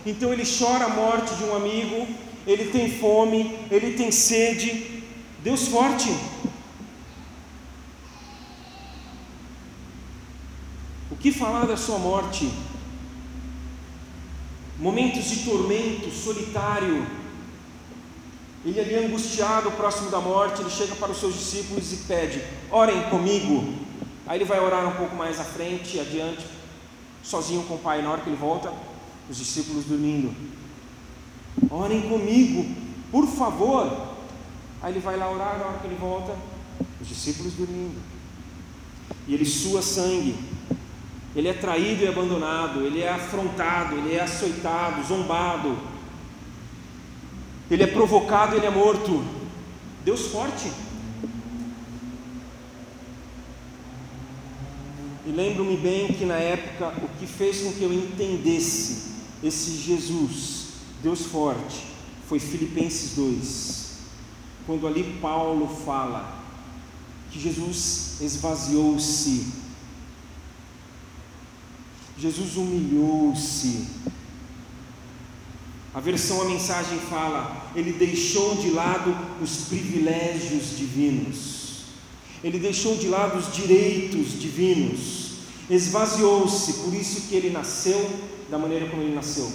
Então 0.05 0.33
ele 0.33 0.45
chora 0.47 0.85
a 0.85 0.89
morte 0.89 1.35
de 1.35 1.45
um 1.45 1.55
amigo, 1.55 2.07
ele 2.47 2.71
tem 2.71 2.91
fome, 2.99 3.59
ele 3.71 3.95
tem 3.95 4.11
sede. 4.11 5.03
Deus 5.43 5.69
forte. 5.69 6.09
O 11.11 11.17
que 11.17 11.33
falar 11.33 11.67
da 11.67 11.77
sua 11.77 11.99
morte? 11.99 12.51
Momentos 14.79 15.25
de 15.31 15.45
tormento, 15.45 16.11
solitário, 16.11 17.07
ele 18.71 18.81
ali 18.81 19.07
angustiado, 19.07 19.71
próximo 19.71 20.11
da 20.11 20.21
morte, 20.21 20.61
ele 20.61 20.71
chega 20.71 20.97
para 20.97 21.13
os 21.13 21.19
seus 21.19 21.35
discípulos 21.35 21.93
e 21.93 21.97
pede: 21.99 22.43
orem 22.69 23.01
comigo. 23.05 23.73
Aí 24.27 24.39
ele 24.39 24.45
vai 24.45 24.59
orar 24.59 24.89
um 24.89 24.97
pouco 24.97 25.15
mais 25.15 25.39
à 25.39 25.45
frente, 25.45 26.01
adiante, 26.01 26.45
sozinho 27.23 27.63
com 27.63 27.75
o 27.75 27.79
pai. 27.79 28.03
Na 28.03 28.11
hora 28.11 28.23
que 28.23 28.29
ele 28.29 28.37
volta, 28.37 28.73
os 29.31 29.37
discípulos 29.37 29.85
dormindo. 29.85 30.35
Orem 31.71 32.03
comigo, 32.09 32.67
por 33.13 33.29
favor. 33.29 34.17
Aí 34.83 34.93
ele 34.93 35.01
vai 35.01 35.17
lá 35.17 35.31
orar, 35.31 35.59
na 35.61 35.67
hora 35.67 35.79
que 35.79 35.87
ele 35.87 35.97
volta, 35.97 36.35
os 37.01 37.07
discípulos 37.07 37.53
dormindo. 37.53 38.03
E 39.29 39.35
ele 39.35 39.45
sua 39.45 39.81
sangue. 39.81 40.35
Ele 41.37 41.47
é 41.47 41.55
traído 41.55 42.03
e 42.03 42.09
abandonado, 42.09 42.81
ele 42.81 43.01
é 43.01 43.11
afrontado, 43.11 43.97
ele 43.97 44.15
é 44.15 44.23
açoitado, 44.23 45.07
zombado 45.07 45.96
ele 47.71 47.83
é 47.83 47.87
provocado, 47.87 48.57
ele 48.57 48.67
é 48.67 48.71
morto. 48.71 49.25
Deus 50.05 50.27
forte. 50.27 50.71
E 55.27 55.31
lembro-me 55.31 55.77
bem 55.77 56.13
que 56.13 56.25
na 56.25 56.37
época 56.37 56.95
o 57.03 57.09
que 57.19 57.27
fez 57.27 57.61
com 57.61 57.73
que 57.73 57.83
eu 57.83 57.93
entendesse 57.93 59.11
esse 59.43 59.73
Jesus, 59.73 60.67
Deus 61.03 61.23
forte, 61.27 61.85
foi 62.29 62.39
Filipenses 62.39 63.17
2. 63.17 63.87
Quando 64.67 64.87
ali 64.87 65.19
Paulo 65.21 65.69
fala 65.69 66.45
que 67.31 67.41
Jesus 67.41 68.21
esvaziou-se, 68.21 69.47
Jesus 72.17 72.57
humilhou-se, 72.57 73.89
a 75.97 76.01
versão 76.01 76.43
a 76.43 76.45
mensagem 76.45 76.99
fala: 76.99 77.71
ele 77.75 77.91
deixou 77.95 78.55
de 78.57 78.71
lado 78.71 79.17
os 79.43 79.63
privilégios 79.63 80.77
divinos, 80.77 81.85
ele 82.45 82.59
deixou 82.59 82.97
de 82.97 83.09
lado 83.09 83.39
os 83.39 83.51
direitos 83.51 84.39
divinos, 84.39 85.39
esvaziou-se, 85.71 86.71
por 86.85 86.93
isso 86.93 87.23
que 87.23 87.35
ele 87.35 87.49
nasceu 87.49 88.11
da 88.51 88.59
maneira 88.59 88.91
como 88.91 89.01
ele 89.01 89.15
nasceu, 89.15 89.51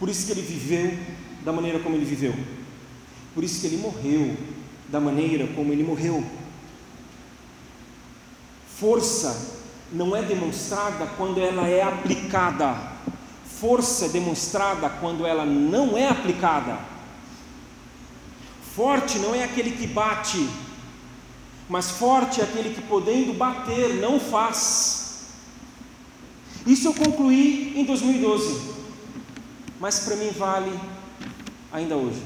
por 0.00 0.08
isso 0.08 0.24
que 0.24 0.32
ele 0.32 0.40
viveu 0.40 0.98
da 1.44 1.52
maneira 1.52 1.78
como 1.78 1.94
ele 1.94 2.06
viveu, 2.06 2.34
por 3.34 3.44
isso 3.44 3.60
que 3.60 3.66
ele 3.66 3.76
morreu 3.76 4.34
da 4.88 4.98
maneira 4.98 5.46
como 5.48 5.74
ele 5.74 5.84
morreu. 5.84 6.24
Força 8.78 9.58
não 9.92 10.16
é 10.16 10.22
demonstrada 10.22 11.04
quando 11.18 11.38
ela 11.38 11.68
é 11.68 11.82
aplicada 11.82 12.93
força 13.60 14.08
demonstrada 14.08 14.88
quando 14.88 15.26
ela 15.26 15.44
não 15.44 15.96
é 15.96 16.08
aplicada. 16.08 16.78
Forte 18.74 19.18
não 19.18 19.34
é 19.34 19.44
aquele 19.44 19.70
que 19.70 19.86
bate, 19.86 20.48
mas 21.68 21.90
forte 21.90 22.40
é 22.40 22.44
aquele 22.44 22.74
que, 22.74 22.82
podendo 22.82 23.32
bater, 23.32 23.94
não 23.94 24.18
faz. 24.18 25.04
Isso 26.66 26.88
eu 26.88 26.94
concluí 26.94 27.72
em 27.76 27.84
2012, 27.84 28.74
mas 29.78 30.00
para 30.00 30.16
mim 30.16 30.30
vale 30.30 30.72
ainda 31.72 31.96
hoje. 31.96 32.22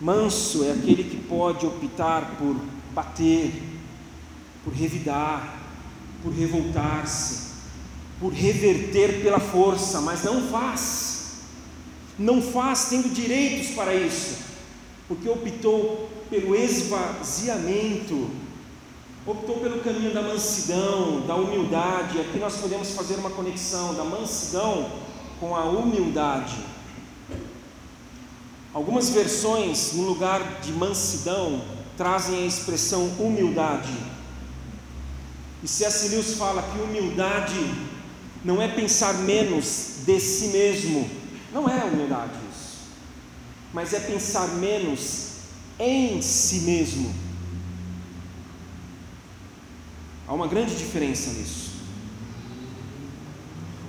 Manso 0.00 0.64
é 0.64 0.72
aquele 0.72 1.04
que 1.04 1.16
pode 1.16 1.64
optar 1.64 2.36
por 2.36 2.56
bater, 2.92 3.62
por 4.64 4.72
revidar, 4.72 5.60
por 6.22 6.32
revoltar-se, 6.32 7.51
por 8.22 8.32
reverter 8.32 9.20
pela 9.20 9.40
força, 9.40 10.00
mas 10.00 10.22
não 10.22 10.46
faz. 10.48 11.32
Não 12.16 12.40
faz 12.40 12.84
tendo 12.88 13.12
direitos 13.12 13.74
para 13.74 13.92
isso, 13.92 14.38
porque 15.08 15.28
optou 15.28 16.08
pelo 16.30 16.54
esvaziamento, 16.54 18.30
optou 19.26 19.56
pelo 19.56 19.80
caminho 19.80 20.14
da 20.14 20.22
mansidão, 20.22 21.26
da 21.26 21.34
humildade. 21.34 22.20
Aqui 22.20 22.38
nós 22.38 22.58
podemos 22.58 22.90
fazer 22.90 23.16
uma 23.16 23.30
conexão 23.30 23.92
da 23.92 24.04
mansidão 24.04 24.88
com 25.40 25.56
a 25.56 25.64
humildade. 25.64 26.54
Algumas 28.72 29.10
versões, 29.10 29.94
no 29.94 30.04
lugar 30.04 30.60
de 30.60 30.70
mansidão, 30.70 31.60
trazem 31.96 32.44
a 32.44 32.46
expressão 32.46 33.04
humildade. 33.18 33.92
E 35.60 35.66
C.S. 35.66 36.08
Lewis 36.08 36.34
fala 36.34 36.62
que 36.62 36.80
humildade 36.80 37.92
não 38.44 38.60
é 38.60 38.68
pensar 38.68 39.14
menos 39.14 40.00
de 40.04 40.18
si 40.18 40.48
mesmo, 40.48 41.08
não 41.52 41.68
é 41.68 41.84
humildade 41.84 42.32
isso, 42.50 42.78
mas 43.72 43.92
é 43.92 44.00
pensar 44.00 44.48
menos 44.56 45.28
em 45.78 46.20
si 46.20 46.60
mesmo. 46.60 47.14
Há 50.26 50.32
uma 50.32 50.46
grande 50.46 50.74
diferença 50.74 51.30
nisso. 51.30 51.72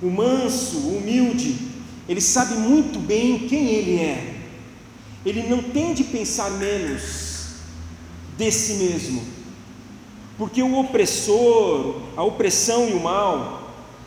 O 0.02 0.10
manso, 0.10 0.76
o 0.78 0.98
humilde, 0.98 1.56
ele 2.08 2.20
sabe 2.20 2.54
muito 2.54 2.98
bem 2.98 3.48
quem 3.48 3.68
ele 3.68 3.98
é. 3.98 4.34
Ele 5.24 5.42
não 5.44 5.62
tem 5.62 5.94
de 5.94 6.04
pensar 6.04 6.50
menos 6.50 7.54
de 8.36 8.50
si 8.50 8.74
mesmo, 8.74 9.24
porque 10.36 10.62
o 10.62 10.78
opressor, 10.78 12.00
a 12.16 12.22
opressão 12.22 12.88
e 12.88 12.92
o 12.92 13.00
mal 13.00 13.63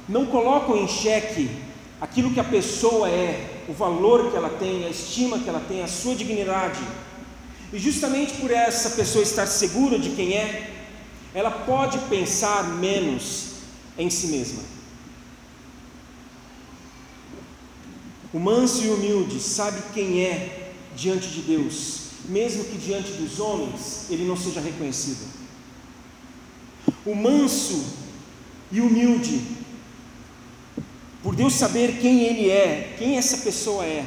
não 0.07 0.25
colocam 0.25 0.77
em 0.77 0.87
xeque 0.87 1.49
aquilo 1.99 2.33
que 2.33 2.39
a 2.39 2.43
pessoa 2.43 3.09
é, 3.09 3.63
o 3.67 3.73
valor 3.73 4.31
que 4.31 4.37
ela 4.37 4.49
tem, 4.49 4.85
a 4.85 4.89
estima 4.89 5.39
que 5.39 5.49
ela 5.49 5.63
tem, 5.67 5.81
a 5.83 5.87
sua 5.87 6.15
dignidade. 6.15 6.79
E 7.73 7.79
justamente 7.79 8.33
por 8.35 8.51
essa 8.51 8.91
pessoa 8.91 9.23
estar 9.23 9.45
segura 9.45 9.99
de 9.99 10.11
quem 10.11 10.37
é, 10.37 10.73
ela 11.33 11.51
pode 11.51 11.97
pensar 12.09 12.63
menos 12.75 13.47
em 13.97 14.09
si 14.09 14.27
mesma. 14.27 14.61
O 18.33 18.39
manso 18.39 18.83
e 18.83 18.89
humilde 18.89 19.39
sabe 19.39 19.81
quem 19.93 20.23
é 20.23 20.71
diante 20.95 21.27
de 21.29 21.41
Deus, 21.41 22.09
mesmo 22.25 22.65
que 22.65 22.77
diante 22.77 23.11
dos 23.13 23.39
homens 23.39 24.07
ele 24.09 24.25
não 24.25 24.37
seja 24.37 24.59
reconhecido. 24.59 25.25
O 27.05 27.15
manso 27.15 27.85
e 28.71 28.81
humilde, 28.81 29.41
por 31.27 31.35
Deus 31.35 31.55
saber 31.55 31.99
quem 31.99 32.21
ele 32.21 32.49
é, 32.49 32.95
quem 32.97 33.17
essa 33.17 33.39
pessoa 33.39 33.83
é, 33.83 34.05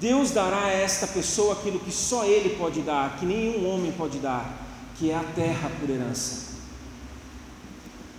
Deus 0.00 0.32
dará 0.32 0.64
a 0.64 0.72
esta 0.72 1.06
pessoa 1.06 1.52
aquilo 1.52 1.78
que 1.78 1.92
só 1.92 2.24
ele 2.24 2.56
pode 2.56 2.80
dar, 2.80 3.16
que 3.16 3.24
nenhum 3.24 3.64
homem 3.64 3.92
pode 3.92 4.18
dar, 4.18 4.66
que 4.98 5.12
é 5.12 5.14
a 5.14 5.22
terra 5.22 5.70
por 5.78 5.88
herança. 5.88 6.56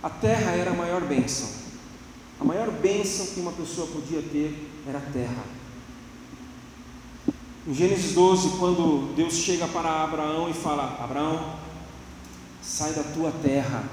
A 0.02 0.08
terra 0.08 0.52
era 0.52 0.70
a 0.70 0.74
maior 0.74 1.02
bênção. 1.02 1.50
A 2.40 2.44
maior 2.44 2.70
bênção 2.70 3.26
que 3.26 3.40
uma 3.40 3.52
pessoa 3.52 3.86
podia 3.88 4.22
ter 4.22 4.56
era 4.88 4.96
a 4.96 5.12
terra. 5.12 5.44
Em 7.66 7.74
Gênesis 7.74 8.14
12, 8.14 8.56
quando 8.58 9.14
Deus 9.16 9.34
chega 9.34 9.68
para 9.68 10.04
Abraão 10.04 10.48
e 10.48 10.54
fala: 10.54 10.98
Abraão, 10.98 11.56
sai 12.62 12.94
da 12.94 13.02
tua 13.02 13.30
terra 13.42 13.84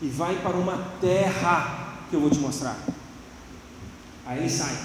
e 0.00 0.08
vai 0.08 0.36
para 0.36 0.56
uma 0.56 0.92
terra 1.00 1.98
que 2.08 2.16
eu 2.16 2.20
vou 2.20 2.30
te 2.30 2.38
mostrar. 2.38 2.76
Aí 4.26 4.38
ele 4.38 4.50
sai. 4.50 4.76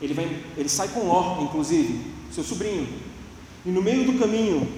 Ele, 0.00 0.44
ele 0.56 0.68
sai 0.68 0.88
com 0.88 1.06
Ló, 1.06 1.42
inclusive, 1.42 2.12
seu 2.30 2.44
sobrinho. 2.44 2.88
E 3.64 3.70
no 3.70 3.80
meio 3.80 4.04
do 4.04 4.18
caminho, 4.18 4.68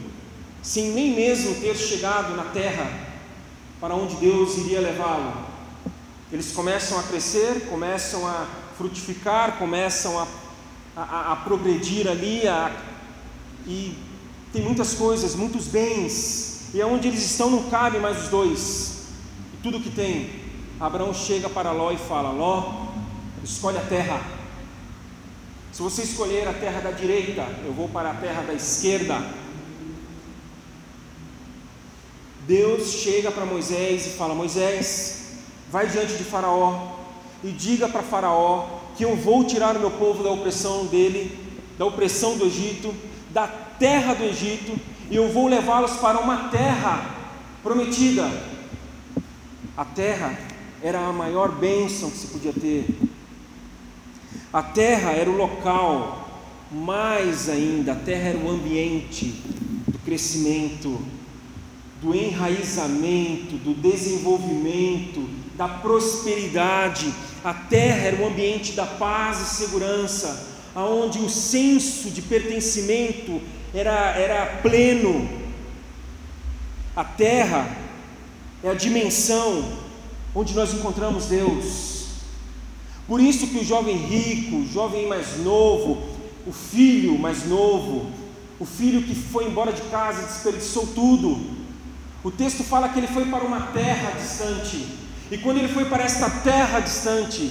sem 0.63 0.91
nem 0.93 1.15
mesmo 1.15 1.55
ter 1.57 1.75
chegado 1.77 2.37
na 2.37 2.45
terra 2.45 2.91
para 3.81 3.95
onde 3.95 4.17
Deus 4.17 4.57
iria 4.59 4.81
levá-lo, 4.81 5.33
eles 6.33 6.53
começam 6.53 6.99
a 6.99 7.03
crescer, 7.03 7.69
começam 7.69 8.27
a 8.27 8.47
frutificar, 8.77 9.59
começam 9.59 10.19
a, 10.19 10.27
a, 10.97 11.33
a 11.33 11.37
progredir 11.37 12.09
ali, 12.09 12.47
a, 12.49 12.75
e 13.67 13.97
tem 14.53 14.63
muitas 14.63 14.95
coisas, 14.95 15.35
muitos 15.35 15.67
bens, 15.67 16.71
e 16.73 16.81
aonde 16.81 17.09
eles 17.09 17.25
estão 17.25 17.51
não 17.51 17.65
cabe 17.65 17.99
mais 17.99 18.23
os 18.25 18.29
dois, 18.29 18.94
tudo 19.65 19.81
que 19.81 19.89
tem. 19.89 20.29
Abraão 20.79 21.15
chega 21.15 21.49
para 21.49 21.73
Ló 21.73 21.91
e 21.91 21.97
fala: 21.97 22.31
Ló, 22.31 22.89
escolhe 23.43 23.79
a 23.79 23.81
terra. 23.81 24.21
Se 25.73 25.81
você 25.81 26.03
escolher 26.03 26.47
a 26.47 26.53
terra 26.53 26.83
da 26.83 26.91
direita, 26.91 27.43
eu 27.65 27.73
vou 27.73 27.89
para 27.89 28.11
a 28.11 28.15
terra 28.15 28.43
da 28.43 28.53
esquerda. 28.53 29.19
Deus 32.47 32.93
chega 32.93 33.33
para 33.33 33.47
Moisés 33.47 34.07
e 34.07 34.11
fala: 34.11 34.35
Moisés, 34.35 35.39
vai 35.73 35.89
diante 35.89 36.13
de 36.19 36.25
Faraó 36.25 36.99
e 37.43 37.51
diga 37.51 37.89
para 37.89 38.03
Faraó 38.03 38.81
que 38.95 39.05
eu 39.05 39.17
vou 39.17 39.45
tirar 39.45 39.77
o 39.77 39.81
meu 39.81 39.93
povo 39.93 40.23
da 40.23 40.31
opressão 40.31 40.85
dele, 40.87 41.39
da 41.79 41.87
opressão 41.87 42.37
do 42.37 42.45
Egito, 42.45 42.95
da 43.31 43.47
terra 43.47 44.13
do 44.13 44.25
Egito, 44.25 44.79
e 45.11 45.17
eu 45.17 45.33
vou 45.33 45.49
levá-los 45.49 45.93
para 45.93 46.19
uma 46.19 46.51
terra 46.51 47.11
prometida. 47.63 48.54
A 49.77 49.85
terra 49.85 50.39
era 50.81 51.01
a 51.01 51.13
maior 51.13 51.51
bênção 51.51 52.09
que 52.09 52.19
se 52.19 52.29
podia 52.29 52.53
ter. 52.53 52.87
A 54.53 54.63
terra 54.63 55.11
era 55.11 55.29
o 55.29 55.37
local, 55.37 56.45
mais 56.71 57.49
ainda, 57.49 57.93
a 57.93 57.97
terra 57.97 58.29
era 58.29 58.39
o 58.39 58.49
ambiente 58.49 59.43
do 59.89 59.99
crescimento, 60.05 61.01
do 62.01 62.15
enraizamento, 62.15 63.57
do 63.57 63.75
desenvolvimento, 63.75 65.29
da 65.57 65.67
prosperidade. 65.67 67.13
A 67.43 67.53
terra 67.53 68.07
era 68.07 68.23
o 68.23 68.29
ambiente 68.29 68.75
da 68.75 68.87
paz 68.87 69.41
e 69.41 69.57
segurança, 69.57 70.55
aonde 70.73 71.19
o 71.19 71.29
senso 71.29 72.11
de 72.11 72.23
pertencimento 72.23 73.41
era, 73.75 74.17
era 74.17 74.47
pleno. 74.63 75.29
A 76.95 77.03
terra 77.03 77.84
é 78.65 78.71
a 78.71 78.75
dimensão 78.75 79.63
onde 80.35 80.55
nós 80.55 80.73
encontramos 80.73 81.27
Deus. 81.27 82.07
Por 83.07 83.21
isso 83.21 83.47
que 83.47 83.59
o 83.59 83.65
jovem 83.65 83.95
rico, 83.95 84.57
o 84.57 84.67
jovem 84.67 85.07
mais 85.07 85.39
novo, 85.45 86.03
o 86.47 86.53
filho 86.53 87.19
mais 87.19 87.45
novo, 87.47 88.11
o 88.59 88.65
filho 88.65 89.03
que 89.03 89.15
foi 89.15 89.47
embora 89.47 89.71
de 89.71 89.83
casa 89.83 90.23
e 90.23 90.25
desperdiçou 90.25 90.87
tudo, 90.95 91.39
o 92.25 92.31
texto 92.31 92.65
fala 92.65 92.89
que 92.89 92.99
ele 92.99 93.07
foi 93.07 93.27
para 93.27 93.45
uma 93.45 93.61
terra 93.67 94.13
distante, 94.13 94.87
e 95.31 95.37
quando 95.37 95.59
ele 95.59 95.69
foi 95.69 95.85
para 95.85 96.03
esta 96.03 96.31
terra 96.31 96.81
distante, 96.81 97.51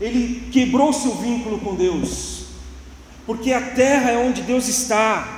ele 0.00 0.48
quebrou 0.52 0.92
seu 0.92 1.16
vínculo 1.16 1.58
com 1.58 1.74
Deus, 1.74 2.44
porque 3.26 3.52
a 3.52 3.60
terra 3.60 4.12
é 4.12 4.16
onde 4.16 4.42
Deus 4.42 4.68
está. 4.68 5.35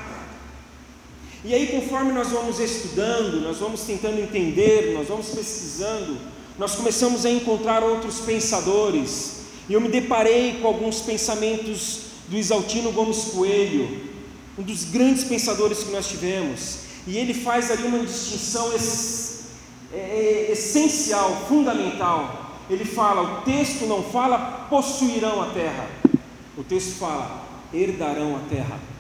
E 1.45 1.55
aí, 1.55 1.69
conforme 1.69 2.11
nós 2.13 2.29
vamos 2.29 2.59
estudando, 2.59 3.41
nós 3.41 3.59
vamos 3.59 3.83
tentando 3.83 4.19
entender, 4.19 4.93
nós 4.93 5.07
vamos 5.07 5.29
pesquisando, 5.29 6.17
nós 6.59 6.75
começamos 6.75 7.25
a 7.25 7.31
encontrar 7.31 7.85
outros 7.85 8.19
pensadores, 8.21 9.43
e 9.69 9.73
eu 9.73 9.81
me 9.81 9.89
deparei 9.89 10.59
com 10.61 10.67
alguns 10.67 11.01
pensamentos 11.01 12.01
do 12.29 12.37
Isaltino 12.37 12.91
Gomes 12.91 13.27
Coelho, 13.27 14.01
um 14.59 14.63
dos 14.63 14.83
grandes 14.85 15.23
pensadores 15.23 15.85
que 15.85 15.93
nós 15.93 16.09
tivemos, 16.09 16.79
e 17.07 17.17
ele 17.17 17.33
faz 17.33 17.71
ali 17.71 17.85
uma 17.85 18.01
distinção 18.01 18.73
é, 18.73 19.97
é, 19.97 20.49
essencial, 20.51 21.47
fundamental. 21.49 22.57
Ele 22.69 22.85
fala: 22.85 23.23
o 23.23 23.43
texto 23.43 23.87
não 23.87 24.03
fala 24.03 24.67
possuirão 24.69 25.41
a 25.41 25.47
terra, 25.47 25.89
o 26.57 26.65
texto 26.65 26.99
fala 26.99 27.47
herdarão 27.73 28.37
a 28.37 28.41
terra. 28.53 28.98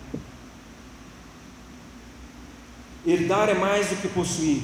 Herdar 3.08 3.48
é 3.48 3.54
mais 3.54 3.86
do 3.86 3.96
que 3.96 4.08
possuir. 4.08 4.60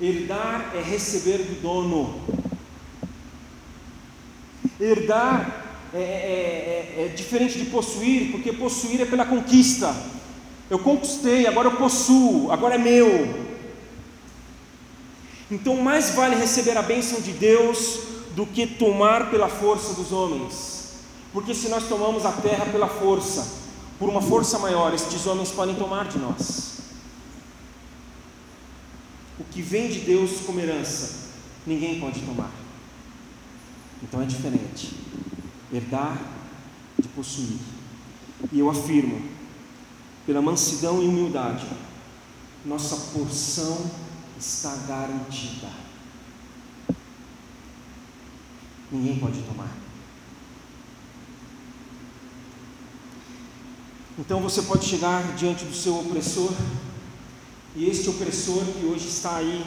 Herdar 0.00 0.70
é 0.76 0.80
receber 0.80 1.38
do 1.38 1.60
dono. 1.60 2.20
Herdar 4.80 5.64
é, 5.92 5.98
é, 5.98 6.00
é, 6.00 7.04
é, 7.04 7.08
diferente 7.08 7.58
de 7.58 7.64
possuir, 7.64 8.30
porque 8.30 8.52
possuir 8.52 9.00
é 9.00 9.04
pela 9.04 9.26
conquista. 9.26 9.92
Eu 10.70 10.78
conquistei, 10.78 11.48
agora 11.48 11.66
eu 11.66 11.76
possuo, 11.76 12.52
agora 12.52 12.76
é 12.76 12.78
meu. 12.78 13.50
Então, 15.50 15.76
mais 15.78 16.10
vale 16.10 16.36
receber 16.36 16.76
a 16.78 16.82
bênção 16.82 17.20
de 17.20 17.32
Deus 17.32 17.98
do 18.36 18.46
que 18.46 18.68
tomar 18.68 19.30
pela 19.30 19.48
força 19.48 19.94
dos 19.94 20.12
homens. 20.12 20.92
Porque 21.32 21.54
se 21.56 21.68
nós 21.68 21.88
tomamos 21.88 22.24
a 22.24 22.30
terra 22.30 22.66
pela 22.66 22.86
força, 22.86 23.61
por 24.02 24.08
uma 24.08 24.20
força 24.20 24.58
maior, 24.58 24.92
estes 24.92 25.28
homens 25.28 25.52
podem 25.52 25.76
tomar 25.76 26.08
de 26.08 26.18
nós. 26.18 26.80
O 29.38 29.44
que 29.44 29.62
vem 29.62 29.88
de 29.88 30.00
Deus 30.00 30.40
como 30.40 30.58
herança, 30.58 31.28
ninguém 31.64 32.00
pode 32.00 32.20
tomar. 32.22 32.50
Então 34.02 34.20
é 34.20 34.24
diferente. 34.24 34.92
Herdar 35.72 36.20
de 36.98 37.06
possuir. 37.10 37.60
E 38.50 38.58
eu 38.58 38.68
afirmo, 38.68 39.22
pela 40.26 40.42
mansidão 40.42 41.00
e 41.00 41.06
humildade, 41.06 41.64
nossa 42.64 42.96
porção 43.12 43.88
está 44.36 44.74
garantida. 44.88 45.70
Ninguém 48.90 49.20
pode 49.20 49.40
tomar. 49.42 49.70
Então 54.18 54.40
você 54.40 54.62
pode 54.62 54.84
chegar 54.84 55.34
diante 55.36 55.64
do 55.64 55.74
seu 55.74 55.98
opressor, 55.98 56.52
e 57.74 57.88
este 57.88 58.10
opressor 58.10 58.62
que 58.64 58.84
hoje 58.84 59.08
está 59.08 59.36
aí, 59.36 59.64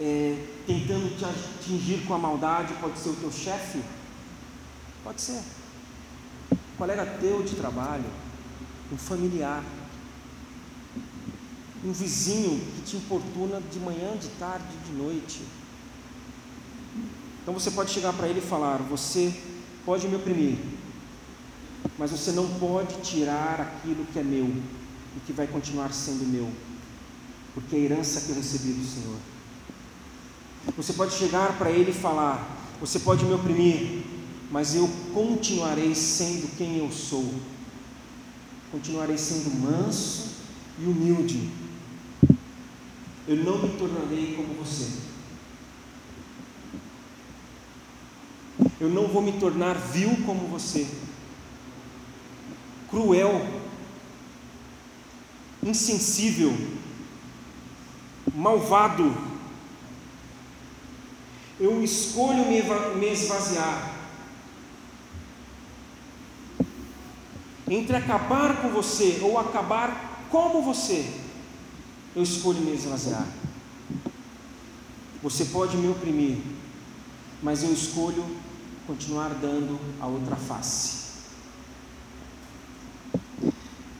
é, 0.00 0.44
tentando 0.66 1.16
te 1.16 1.24
atingir 1.24 2.04
com 2.06 2.14
a 2.14 2.18
maldade, 2.18 2.74
pode 2.74 2.98
ser 2.98 3.10
o 3.10 3.16
teu 3.16 3.30
chefe? 3.30 3.80
Pode 5.04 5.20
ser. 5.20 5.40
Um 6.52 6.76
colega 6.76 7.06
teu 7.20 7.42
de 7.42 7.54
trabalho, 7.54 8.04
um 8.92 8.96
familiar 8.96 9.62
um 11.84 11.92
vizinho 11.92 12.58
que 12.74 12.82
te 12.82 12.96
importuna 12.96 13.60
de 13.60 13.78
manhã, 13.78 14.16
de 14.16 14.28
tarde, 14.28 14.74
de 14.86 14.92
noite. 14.92 15.42
Então 17.42 17.52
você 17.52 17.70
pode 17.70 17.90
chegar 17.90 18.14
para 18.14 18.26
ele 18.26 18.38
e 18.38 18.42
falar: 18.42 18.78
Você 18.78 19.32
pode 19.84 20.08
me 20.08 20.16
oprimir, 20.16 20.56
mas 21.98 22.10
você 22.10 22.32
não 22.32 22.48
pode 22.58 22.96
tirar 23.02 23.60
aquilo 23.60 24.04
que 24.12 24.18
é 24.18 24.22
meu 24.22 24.46
e 24.46 25.20
que 25.26 25.32
vai 25.32 25.46
continuar 25.46 25.92
sendo 25.92 26.26
meu, 26.26 26.50
porque 27.54 27.76
é 27.76 27.78
a 27.78 27.82
herança 27.82 28.22
que 28.22 28.30
eu 28.30 28.36
recebi 28.36 28.72
do 28.72 28.84
Senhor. 28.84 29.16
Você 30.76 30.92
pode 30.94 31.14
chegar 31.14 31.56
para 31.58 31.70
ele 31.70 31.90
e 31.90 31.94
falar: 31.94 32.46
Você 32.80 32.98
pode 32.98 33.24
me 33.24 33.34
oprimir, 33.34 34.02
mas 34.50 34.74
eu 34.74 34.88
continuarei 35.12 35.94
sendo 35.94 36.56
quem 36.56 36.78
eu 36.78 36.90
sou. 36.90 37.32
Continuarei 38.72 39.16
sendo 39.16 39.54
manso 39.60 40.30
e 40.80 40.84
humilde. 40.84 41.48
Eu 43.26 43.36
não 43.36 43.62
me 43.62 43.68
tornarei 43.76 44.34
como 44.34 44.54
você. 44.54 45.04
Eu 48.80 48.88
não 48.88 49.06
vou 49.06 49.22
me 49.22 49.32
tornar 49.32 49.74
vil 49.74 50.16
como 50.26 50.48
você, 50.48 50.86
cruel, 52.94 53.44
insensível, 55.60 56.56
malvado. 58.32 59.12
Eu 61.58 61.82
escolho 61.82 62.44
me 62.46 63.06
esvaziar. 63.08 63.92
Entre 67.68 67.96
acabar 67.96 68.62
com 68.62 68.68
você 68.68 69.18
ou 69.22 69.38
acabar 69.40 70.26
como 70.30 70.62
você, 70.62 71.12
eu 72.14 72.22
escolho 72.22 72.60
me 72.60 72.74
esvaziar. 72.74 73.26
Você 75.20 75.46
pode 75.46 75.76
me 75.76 75.88
oprimir, 75.88 76.38
mas 77.42 77.64
eu 77.64 77.72
escolho 77.72 78.24
continuar 78.86 79.30
dando 79.30 79.80
a 80.00 80.06
outra 80.06 80.36
face. 80.36 81.03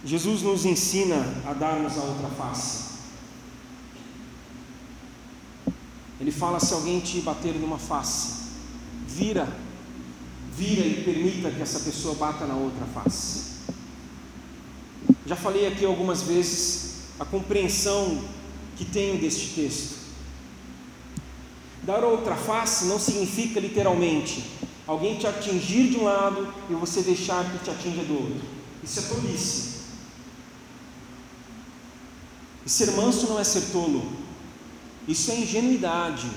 Jesus 0.05 0.43
nos 0.43 0.67
ensina 0.67 1.17
a 1.47 1.55
darmos 1.55 1.97
a 1.97 2.03
outra 2.03 2.29
face. 2.29 2.85
Ele 6.21 6.31
fala: 6.31 6.61
se 6.61 6.75
alguém 6.75 7.01
te 7.01 7.21
bater 7.21 7.55
numa 7.55 7.79
face, 7.79 8.51
vira, 9.07 9.49
vira 10.55 10.87
e 10.87 11.03
permita 11.05 11.51
que 11.51 11.63
essa 11.63 11.81
pessoa 11.81 12.15
bata 12.15 12.47
na 12.47 12.55
outra 12.55 12.85
face. 12.87 13.55
Já 15.27 15.37
falei 15.37 15.67
aqui 15.67 15.87
algumas 15.87 16.23
vezes 16.23 16.97
a 17.19 17.25
compreensão 17.25 18.23
que 18.77 18.85
tenho 18.85 19.19
deste 19.19 19.55
texto. 19.55 20.05
Dar 21.83 22.05
outra 22.05 22.35
face 22.35 22.87
não 22.87 22.99
significa 22.99 23.61
literalmente 23.61 24.45
alguém 24.87 25.17
te 25.17 25.27
atingir 25.27 25.91
de 25.91 25.97
um 25.97 26.05
lado 26.05 26.53
e 26.69 26.75
você 26.75 27.01
deixar 27.03 27.51
que 27.51 27.65
te 27.65 27.71
atinja 27.71 28.03
do 28.03 28.15
outro. 28.15 28.41
Isso 28.83 29.01
é 29.01 29.03
tolice. 29.03 29.75
E 32.65 32.71
ser 32.71 32.93
manso 32.93 33.27
não 33.27 33.39
é 33.39 33.45
ser 33.45 33.73
tolo. 33.73 34.13
Isso 35.07 35.31
é 35.31 35.37
ingenuidade. 35.37 36.31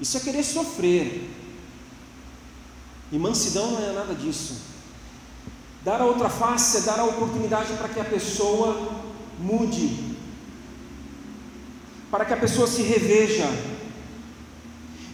Isso 0.00 0.16
é 0.16 0.20
querer 0.20 0.42
sofrer. 0.42 1.30
E 3.10 3.18
mansidão 3.18 3.72
não 3.72 3.82
é 3.82 3.92
nada 3.92 4.14
disso. 4.14 4.56
Dar 5.84 6.00
a 6.00 6.04
outra 6.04 6.28
face 6.28 6.78
é 6.78 6.80
dar 6.82 7.00
a 7.00 7.04
oportunidade 7.04 7.72
para 7.74 7.88
que 7.88 8.00
a 8.00 8.04
pessoa 8.04 9.02
mude, 9.38 10.16
para 12.10 12.24
que 12.24 12.32
a 12.32 12.36
pessoa 12.36 12.66
se 12.66 12.82
reveja, 12.82 13.48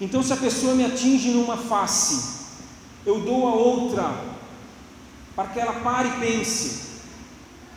então, 0.01 0.23
se 0.23 0.33
a 0.33 0.37
pessoa 0.37 0.75
me 0.75 0.85
atinge 0.85 1.31
numa 1.31 1.57
face, 1.57 2.39
eu 3.05 3.21
dou 3.21 3.49
a 3.49 3.55
outra, 3.55 4.15
para 5.35 5.49
que 5.49 5.59
ela 5.59 5.81
pare 5.81 6.09
e 6.09 6.21
pense. 6.21 6.89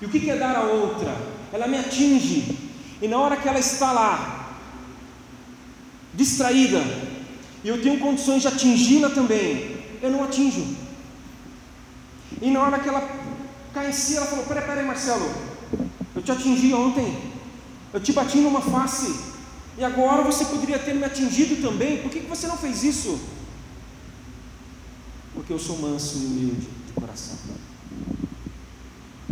E 0.02 0.06
o 0.06 0.10
que 0.10 0.30
é 0.30 0.36
dar 0.36 0.56
a 0.56 0.64
outra? 0.64 1.16
Ela 1.54 1.68
me 1.68 1.78
atinge, 1.78 2.58
e 3.02 3.08
na 3.08 3.18
hora 3.18 3.38
que 3.38 3.48
ela 3.48 3.60
está 3.60 3.92
lá, 3.92 4.58
distraída, 6.14 6.82
e 7.64 7.68
eu 7.68 7.82
tenho 7.82 8.00
condições 8.00 8.42
de 8.42 8.48
atingi-la 8.48 9.10
também, 9.10 9.78
eu 10.02 10.10
não 10.10 10.24
atinjo. 10.24 10.66
E 12.42 12.50
na 12.50 12.62
hora 12.62 12.80
que 12.80 12.90
ela 12.90 13.08
cai 13.74 13.90
em 13.90 13.94
si, 13.94 14.18
ela 14.18 14.26
falou: 14.26 14.46
Peraí, 14.46 14.66
peraí, 14.66 14.86
Marcelo, 14.86 15.30
eu 16.16 16.22
te 16.22 16.32
atingi 16.32 16.74
ontem, 16.74 17.18
eu 17.94 18.00
te 18.00 18.14
bati 18.14 18.38
numa 18.38 18.62
face. 18.62 19.32
E 19.78 19.84
agora 19.84 20.22
você 20.22 20.46
poderia 20.46 20.80
ter 20.80 20.94
me 20.94 21.04
atingido 21.04 21.62
também, 21.62 22.02
por 22.02 22.12
que, 22.12 22.22
que 22.22 22.28
você 22.28 22.48
não 22.48 22.58
fez 22.58 22.84
isso? 22.84 23.20
Porque 25.34 25.54
eu 25.54 25.60
sou 25.60 25.78
manso 25.80 26.18
e 26.18 26.26
humilde 26.26 26.68
de 26.88 26.94
coração. 26.94 27.38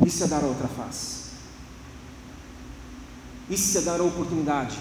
Isso 0.06 0.24
é 0.24 0.28
dar 0.28 0.44
a 0.44 0.48
outra 0.48 0.68
face. 0.68 1.29
Isso 3.50 3.78
é 3.80 3.82
dar 3.82 4.00
a 4.00 4.04
oportunidade 4.04 4.78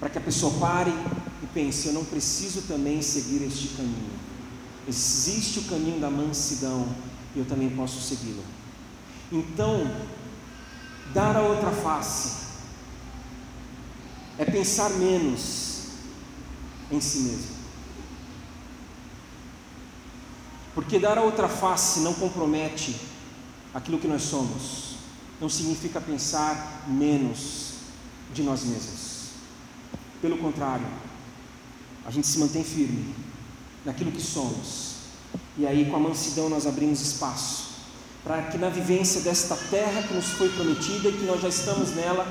para 0.00 0.08
que 0.08 0.18
a 0.18 0.20
pessoa 0.20 0.52
pare 0.58 0.92
e 1.42 1.46
pense: 1.54 1.86
eu 1.86 1.92
não 1.92 2.04
preciso 2.04 2.62
também 2.62 3.00
seguir 3.00 3.42
este 3.44 3.68
caminho. 3.68 4.18
Existe 4.86 5.60
o 5.60 5.64
caminho 5.64 6.00
da 6.00 6.10
mansidão 6.10 6.88
e 7.34 7.38
eu 7.38 7.44
também 7.44 7.70
posso 7.70 8.00
segui-lo. 8.00 8.42
Então, 9.30 9.88
dar 11.12 11.36
a 11.36 11.42
outra 11.42 11.70
face 11.70 12.48
é 14.38 14.44
pensar 14.44 14.90
menos 14.90 15.82
em 16.90 17.00
si 17.00 17.20
mesmo. 17.20 17.58
Porque 20.74 20.98
dar 20.98 21.18
a 21.18 21.22
outra 21.22 21.48
face 21.48 22.00
não 22.00 22.14
compromete 22.14 22.96
aquilo 23.74 23.98
que 23.98 24.06
nós 24.06 24.22
somos, 24.22 24.94
não 25.40 25.48
significa 25.48 26.00
pensar 26.00 26.84
menos 26.88 27.67
de 28.32 28.42
nós 28.42 28.64
mesmos. 28.64 29.28
Pelo 30.20 30.38
contrário, 30.38 30.86
a 32.04 32.10
gente 32.10 32.26
se 32.26 32.38
mantém 32.38 32.64
firme 32.64 33.14
naquilo 33.84 34.12
que 34.12 34.22
somos, 34.22 34.94
e 35.56 35.66
aí 35.66 35.88
com 35.90 35.96
a 35.96 36.00
mansidão 36.00 36.48
nós 36.48 36.66
abrimos 36.66 37.00
espaço 37.00 37.68
para 38.28 38.42
que 38.42 38.58
na 38.58 38.68
vivência 38.68 39.20
desta 39.22 39.56
terra 39.56 40.02
que 40.02 40.12
nos 40.12 40.26
foi 40.26 40.50
prometida 40.50 41.08
e 41.08 41.12
que 41.12 41.24
nós 41.24 41.40
já 41.40 41.48
estamos 41.48 41.94
nela, 41.94 42.26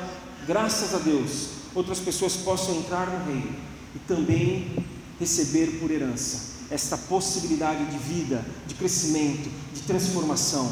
graças 0.45 0.93
a 0.93 0.99
Deus, 0.99 1.49
outras 1.73 1.99
pessoas 1.99 2.35
possam 2.35 2.75
entrar 2.75 3.07
no 3.07 3.25
reino 3.25 3.55
e 3.95 3.99
também 3.99 4.85
receber 5.19 5.79
por 5.79 5.89
herança 5.89 6.57
esta 6.69 6.97
possibilidade 6.97 7.85
de 7.85 7.97
vida, 7.97 8.45
de 8.67 8.75
crescimento, 8.75 9.49
de 9.73 9.81
transformação. 9.81 10.69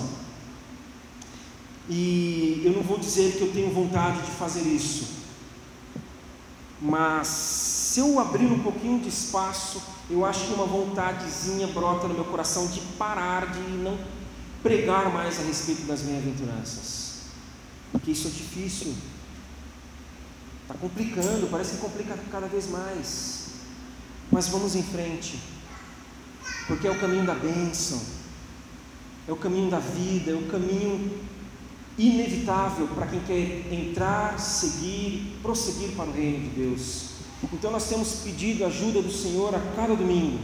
E 1.90 2.62
eu 2.66 2.72
não 2.72 2.82
vou 2.82 2.98
dizer 2.98 3.34
que 3.34 3.42
eu 3.42 3.52
tenho 3.54 3.72
vontade 3.72 4.22
de 4.22 4.32
fazer 4.32 4.62
isso, 4.62 5.08
mas 6.82 7.28
se 7.28 8.00
eu 8.00 8.20
abrir 8.20 8.48
um 8.48 8.60
pouquinho 8.60 9.00
de 9.00 9.10
espaço, 9.10 9.82
eu 10.10 10.26
acho 10.26 10.48
que 10.48 10.54
uma 10.54 10.66
vontadezinha 10.66 11.68
brota 11.68 12.08
no 12.08 12.14
meu 12.14 12.26
coração 12.26 12.68
de 12.68 12.82
parar 12.98 13.52
de 13.52 13.60
não 13.78 13.98
pregar 14.64 15.12
mais 15.14 15.40
a 15.40 15.44
respeito 15.44 15.84
das 15.84 16.02
bem-aventuranças, 16.02 17.22
porque 17.92 18.12
isso 18.12 18.28
é 18.28 18.32
difícil. 18.32 18.94
Está 20.64 20.74
complicando, 20.74 21.48
parece 21.52 21.76
que 21.76 21.78
complica 21.78 22.18
cada 22.32 22.48
vez 22.48 22.68
mais. 22.70 23.46
Mas 24.32 24.48
vamos 24.48 24.76
em 24.76 24.82
frente, 24.82 25.40
porque 26.68 26.88
é 26.88 26.92
o 26.92 27.00
caminho 27.00 27.26
da 27.26 27.36
bênção, 27.36 28.02
é 29.28 29.32
o 29.32 29.36
caminho 29.36 29.70
da 29.70 29.78
vida, 29.78 30.32
é 30.32 30.34
o 30.34 30.48
caminho 30.48 31.12
inevitável 31.98 32.88
para 32.90 33.08
quem 33.08 33.20
quer 33.22 33.74
entrar, 33.74 34.40
seguir, 34.40 35.38
prosseguir 35.42 35.92
para 35.92 36.10
o 36.10 36.12
reino 36.12 36.50
de 36.50 36.50
Deus. 36.50 37.06
Então 37.54 37.72
nós 37.72 37.88
temos 37.88 38.22
pedido 38.24 38.64
a 38.64 38.68
ajuda 38.68 39.02
do 39.02 39.12
Senhor 39.12 39.54
a 39.56 39.60
cada 39.76 39.96
domingo. 39.96 40.40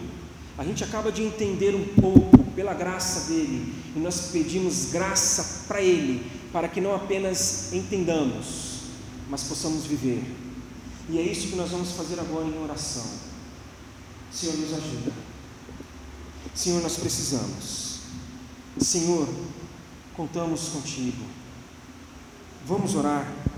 A 0.58 0.64
gente 0.64 0.84
acaba 0.84 1.12
de 1.12 1.24
entender 1.24 1.76
um 1.76 1.86
pouco 2.00 2.44
pela 2.56 2.74
graça 2.74 3.32
dele 3.32 3.74
e 3.96 4.00
nós 4.00 4.30
pedimos 4.32 4.92
graça 4.92 5.66
para 5.68 5.82
ele, 5.82 6.26
para 6.52 6.68
que 6.68 6.80
não 6.80 6.96
apenas 6.96 7.74
entendamos, 7.74 8.82
mas 9.30 9.44
possamos 9.44 9.86
viver. 9.86 10.24
E 11.10 11.18
é 11.18 11.22
isso 11.22 11.48
que 11.48 11.56
nós 11.56 11.72
vamos 11.72 11.92
fazer 11.92 12.20
agora 12.20 12.46
em 12.46 12.64
oração. 12.64 13.06
Senhor, 14.32 14.56
nos 14.56 14.74
ajuda. 14.74 15.12
Senhor, 16.54 16.82
nós 16.82 16.98
precisamos. 16.98 18.00
Senhor, 18.78 19.28
contamos 20.16 20.70
contigo. 20.70 21.26
Vamos 22.68 22.96
orar. 22.96 23.42